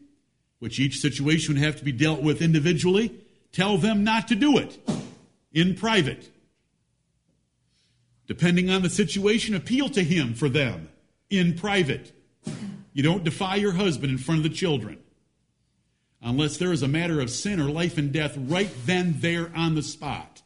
which 0.59 0.79
each 0.79 1.01
situation 1.01 1.55
would 1.55 1.63
have 1.63 1.77
to 1.77 1.85
be 1.85 1.93
dealt 1.93 2.23
with 2.23 2.43
individually, 2.43 3.15
tell 3.53 3.79
them 3.79 4.05
not 4.05 4.29
to 4.29 4.35
do 4.35 4.59
it 4.59 4.79
in 5.53 5.75
private. 5.75 6.31
Depending 8.27 8.71
on 8.71 8.83
the 8.83 8.91
situation, 8.91 9.55
appeal 9.55 9.89
to 9.91 10.03
him 10.03 10.35
for 10.35 10.49
them 10.49 10.89
in 11.31 11.55
private. 11.55 12.13
You 12.93 13.03
don't 13.03 13.25
defy 13.25 13.57
your 13.57 13.73
husband 13.73 14.13
in 14.13 14.19
front 14.19 14.45
of 14.45 14.51
the 14.51 14.57
children 14.57 14.99
unless 16.25 16.57
there 16.57 16.73
is 16.73 16.83
a 16.83 16.89
matter 16.89 17.21
of 17.21 17.31
sin 17.31 17.61
or 17.61 17.71
life 17.71 17.99
and 17.99 18.11
death 18.11 18.35
right 18.37 18.71
then, 18.87 19.17
there 19.19 19.53
on 19.55 19.75
the 19.75 19.83
spot. 19.83 20.43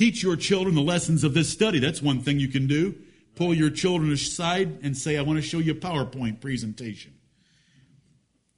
Teach 0.00 0.22
your 0.22 0.36
children 0.36 0.74
the 0.74 0.80
lessons 0.80 1.24
of 1.24 1.34
this 1.34 1.50
study. 1.50 1.78
That's 1.78 2.00
one 2.00 2.22
thing 2.22 2.40
you 2.40 2.48
can 2.48 2.66
do. 2.66 2.94
Pull 3.34 3.52
your 3.52 3.68
children 3.68 4.10
aside 4.10 4.78
and 4.82 4.96
say, 4.96 5.18
I 5.18 5.20
want 5.20 5.36
to 5.36 5.42
show 5.42 5.58
you 5.58 5.72
a 5.72 5.74
PowerPoint 5.74 6.40
presentation. 6.40 7.12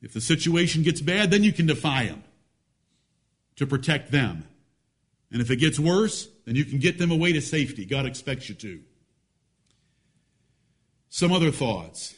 If 0.00 0.12
the 0.12 0.20
situation 0.20 0.85
gets 0.85 1.00
bad, 1.00 1.33
then 1.33 1.42
you 1.42 1.52
can 1.52 1.66
defy 1.66 2.05
them 2.07 2.22
to 3.57 3.66
protect 3.66 4.12
them. 4.12 4.44
And 5.33 5.42
if 5.42 5.50
it 5.50 5.57
gets 5.57 5.81
worse, 5.81 6.28
then 6.46 6.55
you 6.55 6.64
can 6.64 6.78
get 6.78 6.98
them 6.98 7.11
away 7.11 7.33
to 7.33 7.40
safety. 7.40 7.87
God 7.87 8.07
expects 8.07 8.48
you 8.48 8.55
to. 8.55 8.81
Some 11.09 11.33
other 11.33 11.50
thoughts. 11.50 12.14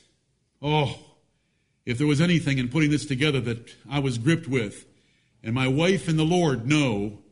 Oh, 0.60 0.98
if 1.86 1.96
there 1.96 2.06
was 2.06 2.20
anything 2.20 2.58
in 2.58 2.68
putting 2.68 2.90
this 2.90 3.06
together 3.06 3.40
that 3.40 3.74
I 3.90 4.00
was 4.00 4.18
gripped 4.18 4.48
with, 4.48 4.84
and 5.42 5.54
my 5.54 5.66
wife 5.66 6.08
and 6.08 6.18
the 6.18 6.24
Lord 6.24 6.68
know 6.68 7.23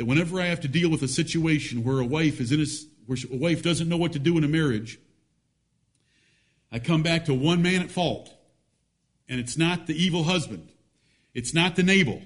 that 0.00 0.06
whenever 0.06 0.40
I 0.40 0.46
have 0.46 0.60
to 0.60 0.68
deal 0.68 0.88
with 0.88 1.02
a 1.02 1.08
situation 1.08 1.84
where 1.84 2.00
a 2.00 2.06
wife 2.06 2.40
is 2.40 2.52
in 2.52 2.60
a, 2.62 2.64
where 3.04 3.18
a 3.30 3.36
wife 3.36 3.62
doesn't 3.62 3.86
know 3.86 3.98
what 3.98 4.14
to 4.14 4.18
do 4.18 4.38
in 4.38 4.44
a 4.44 4.48
marriage, 4.48 4.98
I 6.72 6.78
come 6.78 7.02
back 7.02 7.26
to 7.26 7.34
one 7.34 7.60
man 7.60 7.82
at 7.82 7.90
fault. 7.90 8.34
And 9.28 9.38
it's 9.38 9.58
not 9.58 9.86
the 9.86 9.94
evil 9.94 10.24
husband. 10.24 10.70
It's 11.34 11.52
not 11.52 11.76
the 11.76 11.82
Nabal. 11.82 12.22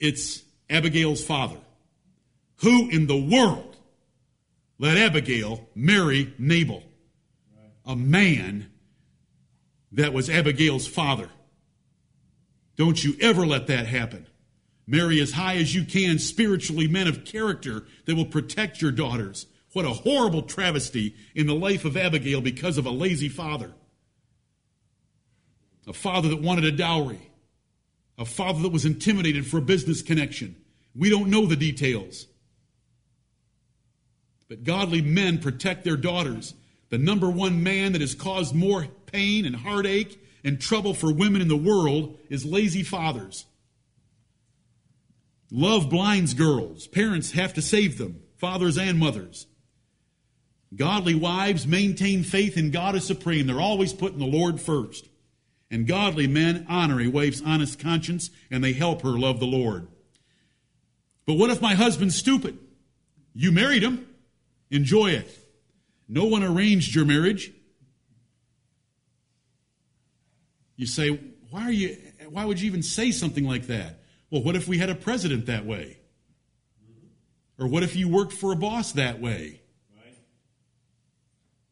It's 0.00 0.42
Abigail's 0.68 1.24
father. 1.24 1.58
Who 2.62 2.90
in 2.90 3.06
the 3.06 3.16
world 3.16 3.76
let 4.80 4.96
Abigail 4.96 5.68
marry 5.76 6.34
Nabal? 6.36 6.82
A 7.84 7.94
man 7.94 8.72
that 9.92 10.12
was 10.12 10.28
Abigail's 10.28 10.88
father. 10.88 11.30
Don't 12.74 13.04
you 13.04 13.14
ever 13.20 13.46
let 13.46 13.68
that 13.68 13.86
happen. 13.86 14.26
Marry 14.86 15.20
as 15.20 15.32
high 15.32 15.56
as 15.56 15.74
you 15.74 15.84
can 15.84 16.18
spiritually 16.18 16.86
men 16.86 17.08
of 17.08 17.24
character 17.24 17.86
that 18.04 18.14
will 18.14 18.26
protect 18.26 18.80
your 18.80 18.92
daughters. 18.92 19.46
What 19.72 19.84
a 19.84 19.90
horrible 19.90 20.42
travesty 20.42 21.16
in 21.34 21.46
the 21.46 21.54
life 21.54 21.84
of 21.84 21.96
Abigail 21.96 22.40
because 22.40 22.78
of 22.78 22.86
a 22.86 22.90
lazy 22.90 23.28
father. 23.28 23.72
A 25.86 25.92
father 25.92 26.28
that 26.28 26.40
wanted 26.40 26.64
a 26.64 26.72
dowry. 26.72 27.30
A 28.16 28.24
father 28.24 28.62
that 28.62 28.72
was 28.72 28.86
intimidated 28.86 29.46
for 29.46 29.58
a 29.58 29.62
business 29.62 30.02
connection. 30.02 30.56
We 30.94 31.10
don't 31.10 31.30
know 31.30 31.46
the 31.46 31.56
details. 31.56 32.26
But 34.48 34.64
godly 34.64 35.02
men 35.02 35.38
protect 35.38 35.84
their 35.84 35.96
daughters. 35.96 36.54
The 36.88 36.98
number 36.98 37.28
one 37.28 37.62
man 37.62 37.92
that 37.92 38.00
has 38.00 38.14
caused 38.14 38.54
more 38.54 38.86
pain 39.06 39.44
and 39.44 39.56
heartache 39.56 40.22
and 40.44 40.60
trouble 40.60 40.94
for 40.94 41.12
women 41.12 41.42
in 41.42 41.48
the 41.48 41.56
world 41.56 42.18
is 42.30 42.44
lazy 42.44 42.84
fathers. 42.84 43.44
Love 45.50 45.88
blinds 45.88 46.34
girls. 46.34 46.86
Parents 46.86 47.32
have 47.32 47.54
to 47.54 47.62
save 47.62 47.98
them, 47.98 48.22
fathers 48.36 48.76
and 48.76 48.98
mothers. 48.98 49.46
Godly 50.74 51.14
wives 51.14 51.66
maintain 51.66 52.24
faith 52.24 52.56
in 52.56 52.70
God 52.70 52.96
as 52.96 53.06
supreme. 53.06 53.46
They're 53.46 53.60
always 53.60 53.92
putting 53.92 54.18
the 54.18 54.26
Lord 54.26 54.60
first. 54.60 55.08
And 55.70 55.86
godly 55.86 56.26
men 56.26 56.66
honor 56.68 57.00
a 57.00 57.08
wife's 57.08 57.42
honest 57.44 57.78
conscience 57.78 58.30
and 58.50 58.62
they 58.62 58.72
help 58.72 59.02
her 59.02 59.18
love 59.18 59.40
the 59.40 59.46
Lord. 59.46 59.88
But 61.26 61.34
what 61.34 61.50
if 61.50 61.60
my 61.60 61.74
husband's 61.74 62.16
stupid? 62.16 62.58
You 63.34 63.52
married 63.52 63.82
him. 63.82 64.06
Enjoy 64.70 65.10
it. 65.10 65.28
No 66.08 66.24
one 66.24 66.42
arranged 66.42 66.94
your 66.94 67.04
marriage. 67.04 67.52
You 70.76 70.86
say, 70.86 71.18
why 71.50 71.62
are 71.62 71.72
you, 71.72 71.96
why 72.28 72.44
would 72.44 72.60
you 72.60 72.66
even 72.66 72.82
say 72.82 73.10
something 73.10 73.44
like 73.44 73.66
that? 73.66 74.00
Well, 74.30 74.42
what 74.42 74.56
if 74.56 74.66
we 74.66 74.78
had 74.78 74.90
a 74.90 74.94
president 74.94 75.46
that 75.46 75.64
way? 75.64 75.98
Or 77.58 77.66
what 77.66 77.82
if 77.82 77.96
you 77.96 78.08
worked 78.08 78.32
for 78.32 78.52
a 78.52 78.56
boss 78.56 78.92
that 78.92 79.20
way? 79.20 79.60
Right. 79.96 80.18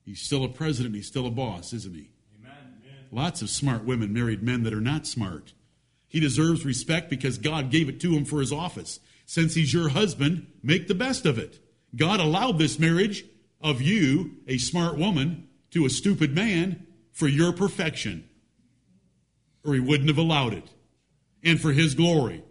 He's 0.04 0.20
still 0.20 0.44
a 0.44 0.48
president, 0.48 0.94
he's 0.94 1.06
still 1.06 1.26
a 1.26 1.30
boss, 1.30 1.72
isn't 1.72 1.94
he? 1.94 2.10
Amen. 2.38 2.74
Lots 3.10 3.42
of 3.42 3.50
smart 3.50 3.84
women 3.84 4.12
married 4.12 4.42
men 4.42 4.62
that 4.62 4.72
are 4.72 4.80
not 4.80 5.06
smart. 5.06 5.52
He 6.08 6.20
deserves 6.20 6.64
respect 6.64 7.10
because 7.10 7.38
God 7.38 7.70
gave 7.70 7.88
it 7.88 8.00
to 8.00 8.14
him 8.14 8.24
for 8.24 8.40
his 8.40 8.52
office. 8.52 9.00
Since 9.26 9.54
he's 9.54 9.74
your 9.74 9.88
husband, 9.90 10.46
make 10.62 10.86
the 10.86 10.94
best 10.94 11.26
of 11.26 11.38
it. 11.38 11.58
God 11.96 12.20
allowed 12.20 12.58
this 12.58 12.78
marriage 12.78 13.24
of 13.60 13.82
you, 13.82 14.36
a 14.46 14.58
smart 14.58 14.96
woman, 14.96 15.48
to 15.70 15.86
a 15.86 15.90
stupid 15.90 16.34
man 16.34 16.86
for 17.12 17.26
your 17.26 17.52
perfection. 17.52 18.28
Or 19.64 19.74
he 19.74 19.80
wouldn't 19.80 20.08
have 20.08 20.18
allowed 20.18 20.54
it. 20.54 20.70
And 21.44 21.60
for 21.60 21.72
his 21.72 21.94
glory. 21.94 22.42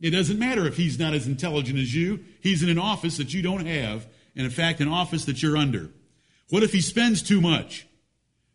It 0.00 0.10
doesn't 0.10 0.38
matter 0.38 0.66
if 0.66 0.76
he's 0.76 0.98
not 0.98 1.14
as 1.14 1.26
intelligent 1.26 1.78
as 1.78 1.94
you. 1.94 2.24
He's 2.40 2.62
in 2.62 2.68
an 2.68 2.78
office 2.78 3.16
that 3.16 3.34
you 3.34 3.42
don't 3.42 3.66
have, 3.66 4.06
and 4.36 4.44
in 4.44 4.50
fact, 4.50 4.80
an 4.80 4.88
office 4.88 5.24
that 5.24 5.42
you're 5.42 5.56
under. 5.56 5.90
What 6.50 6.62
if 6.62 6.72
he 6.72 6.80
spends 6.80 7.20
too 7.22 7.40
much? 7.40 7.86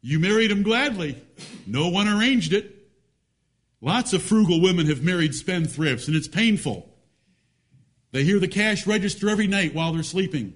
You 0.01 0.19
married 0.19 0.51
him 0.51 0.63
gladly. 0.63 1.21
No 1.67 1.89
one 1.89 2.07
arranged 2.07 2.53
it. 2.53 2.73
Lots 3.81 4.13
of 4.13 4.23
frugal 4.23 4.61
women 4.61 4.87
have 4.87 5.03
married 5.03 5.31
spendthrifts, 5.31 6.07
and 6.07 6.15
it's 6.15 6.27
painful. 6.27 6.89
They 8.11 8.23
hear 8.23 8.39
the 8.39 8.47
cash 8.47 8.87
register 8.87 9.29
every 9.29 9.47
night 9.47 9.75
while 9.75 9.91
they're 9.91 10.03
sleeping. 10.03 10.53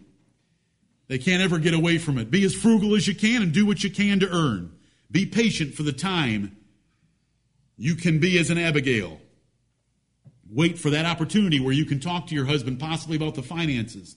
They 1.08 1.18
can't 1.18 1.44
ever 1.44 1.60
get 1.60 1.74
away 1.74 1.98
from 1.98 2.18
it. 2.18 2.32
Be 2.32 2.44
as 2.46 2.54
frugal 2.54 2.96
as 2.96 3.08
you 3.08 3.16
can 3.16 3.42
and 3.42 3.52
do 3.52 3.66
what 3.66 3.84
you 3.84 3.90
can 3.90 4.20
to 4.22 4.30
earn. 4.30 4.72
Be 5.12 5.26
patient 5.26 5.74
for 5.74 5.84
the 5.84 5.94
time 5.94 6.56
you 7.78 7.96
can 7.96 8.20
be 8.20 8.40
as 8.40 8.50
an 8.50 8.58
Abigail. 8.58 9.20
Wait 10.50 10.80
for 10.80 10.90
that 10.90 11.06
opportunity 11.06 11.60
where 11.60 11.74
you 11.74 11.86
can 11.86 12.00
talk 12.00 12.28
to 12.28 12.36
your 12.36 12.46
husband 12.46 12.80
possibly 12.80 13.18
about 13.18 13.36
the 13.36 13.44
finances. 13.44 14.16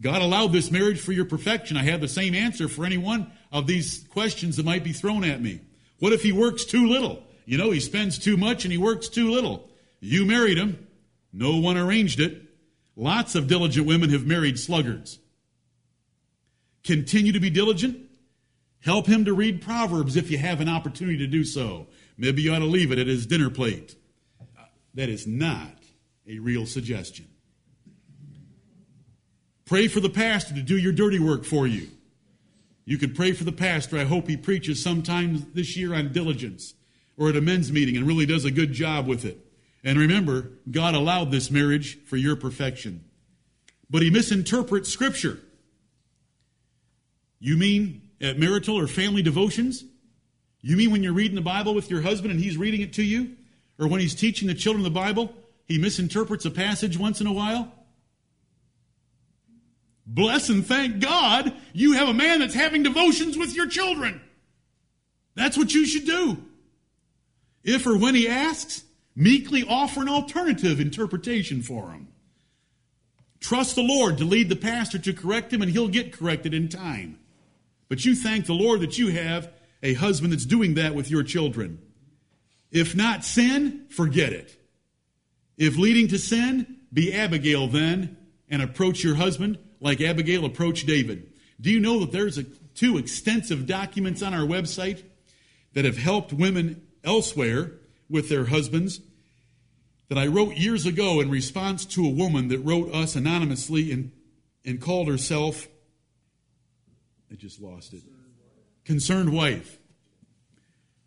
God 0.00 0.20
allowed 0.20 0.52
this 0.52 0.70
marriage 0.70 1.00
for 1.00 1.12
your 1.12 1.24
perfection. 1.24 1.76
I 1.76 1.84
have 1.84 2.00
the 2.00 2.08
same 2.08 2.34
answer 2.34 2.68
for 2.68 2.84
any 2.84 2.98
one 2.98 3.30
of 3.52 3.66
these 3.66 4.04
questions 4.08 4.56
that 4.56 4.66
might 4.66 4.84
be 4.84 4.92
thrown 4.92 5.24
at 5.24 5.40
me. 5.40 5.60
What 6.00 6.12
if 6.12 6.22
he 6.22 6.32
works 6.32 6.64
too 6.64 6.88
little? 6.88 7.22
You 7.46 7.58
know, 7.58 7.70
he 7.70 7.80
spends 7.80 8.18
too 8.18 8.36
much 8.36 8.64
and 8.64 8.72
he 8.72 8.78
works 8.78 9.08
too 9.08 9.30
little. 9.30 9.70
You 10.00 10.26
married 10.26 10.58
him. 10.58 10.86
No 11.32 11.58
one 11.58 11.78
arranged 11.78 12.20
it. 12.20 12.42
Lots 12.96 13.34
of 13.34 13.46
diligent 13.46 13.86
women 13.86 14.10
have 14.10 14.26
married 14.26 14.58
sluggards. 14.58 15.18
Continue 16.82 17.32
to 17.32 17.40
be 17.40 17.50
diligent. 17.50 17.98
Help 18.84 19.06
him 19.06 19.24
to 19.24 19.32
read 19.32 19.62
Proverbs 19.62 20.16
if 20.16 20.30
you 20.30 20.38
have 20.38 20.60
an 20.60 20.68
opportunity 20.68 21.18
to 21.18 21.26
do 21.26 21.44
so. 21.44 21.86
Maybe 22.16 22.42
you 22.42 22.52
ought 22.52 22.58
to 22.58 22.64
leave 22.64 22.90
it 22.90 22.98
at 22.98 23.06
his 23.06 23.26
dinner 23.26 23.48
plate. 23.48 23.94
Uh, 24.40 24.64
that 24.94 25.08
is 25.08 25.26
not 25.26 25.78
a 26.28 26.38
real 26.40 26.66
suggestion. 26.66 27.28
Pray 29.64 29.86
for 29.86 30.00
the 30.00 30.10
pastor 30.10 30.54
to 30.54 30.62
do 30.62 30.76
your 30.76 30.92
dirty 30.92 31.20
work 31.20 31.44
for 31.44 31.66
you. 31.66 31.88
You 32.84 32.98
could 32.98 33.14
pray 33.14 33.32
for 33.32 33.44
the 33.44 33.52
pastor. 33.52 33.96
I 33.98 34.04
hope 34.04 34.26
he 34.26 34.36
preaches 34.36 34.82
sometime 34.82 35.46
this 35.54 35.76
year 35.76 35.94
on 35.94 36.12
diligence 36.12 36.74
or 37.16 37.28
at 37.28 37.36
a 37.36 37.40
men's 37.40 37.70
meeting 37.70 37.96
and 37.96 38.06
really 38.06 38.26
does 38.26 38.44
a 38.44 38.50
good 38.50 38.72
job 38.72 39.06
with 39.06 39.24
it. 39.24 39.38
And 39.84 39.98
remember, 39.98 40.50
God 40.70 40.94
allowed 40.94 41.30
this 41.30 41.50
marriage 41.50 42.04
for 42.04 42.16
your 42.16 42.34
perfection. 42.34 43.04
But 43.88 44.02
he 44.02 44.10
misinterprets 44.10 44.88
Scripture. 44.88 45.38
You 47.38 47.56
mean 47.56 48.01
at 48.22 48.38
marital 48.38 48.78
or 48.78 48.86
family 48.86 49.20
devotions? 49.20 49.84
You 50.60 50.76
mean 50.76 50.92
when 50.92 51.02
you're 51.02 51.12
reading 51.12 51.34
the 51.34 51.42
Bible 51.42 51.74
with 51.74 51.90
your 51.90 52.00
husband 52.00 52.30
and 52.30 52.40
he's 52.40 52.56
reading 52.56 52.80
it 52.80 52.92
to 52.94 53.02
you? 53.02 53.36
Or 53.78 53.88
when 53.88 54.00
he's 54.00 54.14
teaching 54.14 54.48
the 54.48 54.54
children 54.54 54.84
the 54.84 54.90
Bible, 54.90 55.34
he 55.66 55.76
misinterprets 55.78 56.44
a 56.44 56.50
passage 56.50 56.96
once 56.96 57.20
in 57.20 57.26
a 57.26 57.32
while? 57.32 57.72
Bless 60.06 60.48
and 60.48 60.66
thank 60.66 61.00
God 61.00 61.52
you 61.72 61.92
have 61.92 62.08
a 62.08 62.14
man 62.14 62.40
that's 62.40 62.54
having 62.54 62.82
devotions 62.82 63.36
with 63.36 63.54
your 63.54 63.68
children. 63.68 64.20
That's 65.34 65.56
what 65.56 65.72
you 65.74 65.86
should 65.86 66.06
do. 66.06 66.44
If 67.64 67.86
or 67.86 67.96
when 67.96 68.14
he 68.14 68.28
asks, 68.28 68.84
meekly 69.14 69.64
offer 69.66 70.02
an 70.02 70.08
alternative 70.08 70.80
interpretation 70.80 71.62
for 71.62 71.90
him. 71.90 72.08
Trust 73.40 73.74
the 73.74 73.82
Lord 73.82 74.18
to 74.18 74.24
lead 74.24 74.48
the 74.48 74.56
pastor 74.56 74.98
to 74.98 75.12
correct 75.12 75.52
him, 75.52 75.62
and 75.62 75.70
he'll 75.70 75.88
get 75.88 76.12
corrected 76.12 76.54
in 76.54 76.68
time. 76.68 77.18
But 77.92 78.06
you 78.06 78.14
thank 78.14 78.46
the 78.46 78.54
Lord 78.54 78.80
that 78.80 78.96
you 78.96 79.08
have 79.08 79.52
a 79.82 79.92
husband 79.92 80.32
that's 80.32 80.46
doing 80.46 80.76
that 80.76 80.94
with 80.94 81.10
your 81.10 81.22
children. 81.22 81.78
If 82.70 82.96
not 82.96 83.22
sin, 83.22 83.84
forget 83.90 84.32
it. 84.32 84.58
If 85.58 85.76
leading 85.76 86.08
to 86.08 86.18
sin, 86.18 86.78
be 86.90 87.12
Abigail 87.12 87.68
then 87.68 88.16
and 88.48 88.62
approach 88.62 89.04
your 89.04 89.16
husband 89.16 89.58
like 89.78 90.00
Abigail 90.00 90.46
approached 90.46 90.86
David. 90.86 91.34
Do 91.60 91.70
you 91.70 91.80
know 91.80 92.00
that 92.00 92.12
there's 92.12 92.38
a, 92.38 92.44
two 92.44 92.96
extensive 92.96 93.66
documents 93.66 94.22
on 94.22 94.32
our 94.32 94.46
website 94.46 95.02
that 95.74 95.84
have 95.84 95.98
helped 95.98 96.32
women 96.32 96.86
elsewhere 97.04 97.72
with 98.08 98.30
their 98.30 98.46
husbands 98.46 99.02
that 100.08 100.16
I 100.16 100.28
wrote 100.28 100.56
years 100.56 100.86
ago 100.86 101.20
in 101.20 101.28
response 101.28 101.84
to 101.84 102.06
a 102.06 102.10
woman 102.10 102.48
that 102.48 102.60
wrote 102.60 102.90
us 102.94 103.16
anonymously 103.16 103.92
and, 103.92 104.12
and 104.64 104.80
called 104.80 105.08
herself, 105.08 105.68
I 107.32 107.34
just 107.36 107.62
lost 107.62 107.94
it, 107.94 108.02
Concerned 108.84 109.32
Wife. 109.32 109.78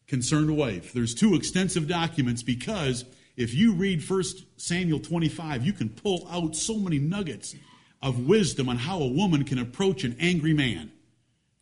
Concerned 0.07 0.57
Wife. 0.57 0.91
There's 0.91 1.13
two 1.13 1.35
extensive 1.35 1.87
documents 1.87 2.41
because 2.41 3.05
if 3.37 3.53
you 3.53 3.73
read 3.73 4.07
1 4.07 4.23
Samuel 4.57 4.99
25, 4.99 5.63
you 5.63 5.73
can 5.73 5.89
pull 5.89 6.27
out 6.31 6.55
so 6.55 6.77
many 6.77 6.97
nuggets 6.97 7.55
of 8.01 8.25
wisdom 8.25 8.69
on 8.69 8.77
how 8.77 8.99
a 8.99 9.07
woman 9.07 9.43
can 9.43 9.59
approach 9.59 10.03
an 10.03 10.15
angry 10.19 10.53
man, 10.53 10.91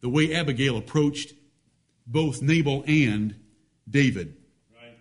the 0.01 0.09
way 0.09 0.34
Abigail 0.34 0.78
approached 0.78 1.34
both 2.07 2.41
Nabal 2.41 2.84
and 2.88 3.36
David. 3.89 4.38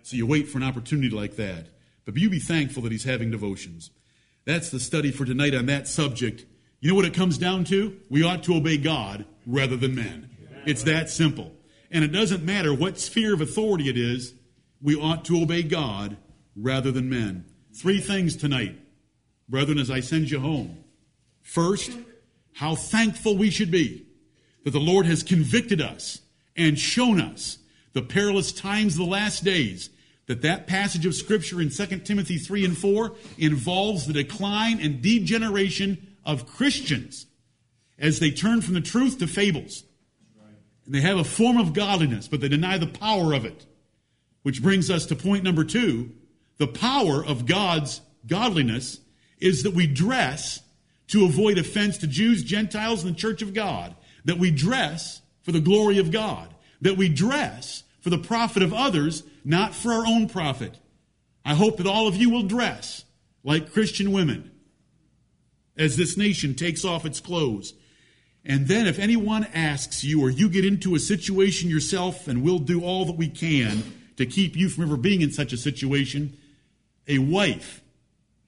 So 0.03 0.17
you 0.17 0.27
wait 0.27 0.49
for 0.49 0.57
an 0.57 0.63
opportunity 0.63 1.09
like 1.09 1.37
that. 1.37 1.67
But 2.03 2.17
you 2.17 2.29
be 2.29 2.39
thankful 2.39 2.83
that 2.83 2.91
he's 2.91 3.05
having 3.05 3.31
devotions. 3.31 3.91
That's 4.45 4.69
the 4.69 4.79
study 4.79 5.11
for 5.11 5.23
tonight 5.23 5.55
on 5.55 5.67
that 5.67 5.87
subject. 5.87 6.45
You 6.83 6.89
know 6.89 6.95
what 6.95 7.05
it 7.05 7.13
comes 7.13 7.37
down 7.37 7.63
to? 7.65 7.97
We 8.09 8.23
ought 8.23 8.43
to 8.43 8.57
obey 8.57 8.75
God 8.75 9.23
rather 9.47 9.77
than 9.77 9.95
men. 9.95 10.29
It's 10.65 10.83
that 10.83 11.09
simple. 11.09 11.53
And 11.89 12.03
it 12.03 12.09
doesn't 12.09 12.43
matter 12.43 12.73
what 12.73 12.99
sphere 12.99 13.33
of 13.33 13.39
authority 13.39 13.87
it 13.87 13.95
is, 13.95 14.33
we 14.81 14.93
ought 14.93 15.23
to 15.25 15.41
obey 15.41 15.63
God 15.63 16.17
rather 16.57 16.91
than 16.91 17.09
men. 17.09 17.45
Three 17.73 18.01
things 18.01 18.35
tonight, 18.35 18.77
brethren, 19.47 19.79
as 19.79 19.89
I 19.89 20.01
send 20.01 20.29
you 20.29 20.41
home. 20.41 20.83
First, 21.41 21.89
how 22.51 22.75
thankful 22.75 23.37
we 23.37 23.49
should 23.49 23.71
be 23.71 24.05
that 24.65 24.71
the 24.71 24.79
Lord 24.81 25.05
has 25.05 25.23
convicted 25.23 25.79
us 25.79 26.19
and 26.53 26.77
shown 26.77 27.21
us 27.21 27.59
the 27.93 28.01
perilous 28.01 28.51
times 28.51 28.95
of 28.95 29.05
the 29.05 29.05
last 29.05 29.45
days, 29.45 29.89
that 30.27 30.41
that 30.41 30.67
passage 30.67 31.05
of 31.05 31.15
scripture 31.15 31.61
in 31.61 31.69
2 31.69 31.85
Timothy 31.99 32.37
3 32.37 32.65
and 32.65 32.77
4 32.77 33.13
involves 33.37 34.05
the 34.05 34.11
decline 34.11 34.81
and 34.81 35.01
degeneration 35.01 36.09
of 36.25 36.47
Christians 36.47 37.25
as 37.99 38.19
they 38.19 38.31
turn 38.31 38.61
from 38.61 38.73
the 38.73 38.81
truth 38.81 39.19
to 39.19 39.27
fables. 39.27 39.83
And 40.85 40.93
they 40.93 41.01
have 41.01 41.17
a 41.17 41.23
form 41.23 41.57
of 41.57 41.73
godliness, 41.73 42.27
but 42.27 42.41
they 42.41 42.49
deny 42.49 42.77
the 42.77 42.87
power 42.87 43.33
of 43.33 43.45
it. 43.45 43.65
Which 44.41 44.61
brings 44.61 44.89
us 44.89 45.05
to 45.07 45.15
point 45.15 45.43
number 45.43 45.63
two. 45.63 46.11
The 46.57 46.67
power 46.67 47.23
of 47.23 47.45
God's 47.45 48.01
godliness 48.27 48.99
is 49.39 49.63
that 49.63 49.73
we 49.73 49.87
dress 49.87 50.61
to 51.07 51.25
avoid 51.25 51.57
offense 51.57 51.97
to 51.99 52.07
Jews, 52.07 52.43
Gentiles, 52.43 53.03
and 53.03 53.15
the 53.15 53.19
church 53.19 53.41
of 53.41 53.53
God. 53.53 53.95
That 54.25 54.37
we 54.37 54.51
dress 54.51 55.21
for 55.43 55.51
the 55.51 55.61
glory 55.61 55.97
of 55.99 56.11
God. 56.11 56.53
That 56.81 56.97
we 56.97 57.07
dress 57.07 57.83
for 58.01 58.09
the 58.09 58.17
profit 58.17 58.63
of 58.63 58.73
others, 58.73 59.23
not 59.45 59.73
for 59.73 59.93
our 59.93 60.05
own 60.05 60.27
profit. 60.27 60.77
I 61.45 61.55
hope 61.55 61.77
that 61.77 61.87
all 61.87 62.07
of 62.07 62.17
you 62.17 62.29
will 62.29 62.43
dress 62.43 63.05
like 63.43 63.71
Christian 63.71 64.11
women 64.11 64.51
as 65.77 65.97
this 65.97 66.17
nation 66.17 66.55
takes 66.55 66.85
off 66.85 67.05
its 67.05 67.19
clothes. 67.19 67.73
And 68.45 68.67
then, 68.67 68.87
if 68.87 68.99
anyone 68.99 69.47
asks 69.53 70.03
you, 70.03 70.21
or 70.21 70.29
you 70.29 70.49
get 70.49 70.65
into 70.65 70.95
a 70.95 70.99
situation 70.99 71.69
yourself, 71.69 72.27
and 72.27 72.43
we'll 72.43 72.59
do 72.59 72.83
all 72.83 73.05
that 73.05 73.15
we 73.15 73.29
can 73.29 73.83
to 74.17 74.25
keep 74.25 74.55
you 74.55 74.69
from 74.69 74.83
ever 74.83 74.97
being 74.97 75.21
in 75.21 75.31
such 75.31 75.53
a 75.53 75.57
situation, 75.57 76.37
a 77.07 77.19
wife 77.19 77.81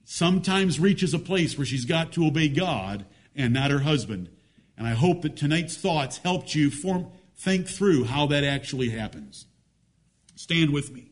sometimes 0.03 0.79
reaches 0.79 1.13
a 1.13 1.19
place 1.19 1.57
where 1.57 1.65
she's 1.65 1.85
got 1.85 2.11
to 2.13 2.25
obey 2.25 2.49
God 2.49 3.05
and 3.35 3.53
not 3.53 3.71
her 3.71 3.79
husband. 3.79 4.29
And 4.77 4.85
I 4.85 4.91
hope 4.91 5.21
that 5.21 5.37
tonight's 5.37 5.77
thoughts 5.77 6.17
helped 6.19 6.53
you 6.53 6.69
form, 6.69 7.07
think 7.35 7.67
through 7.67 8.05
how 8.05 8.25
that 8.27 8.43
actually 8.43 8.89
happens. 8.89 9.45
Stand 10.35 10.71
with 10.71 10.91
me. 10.91 11.11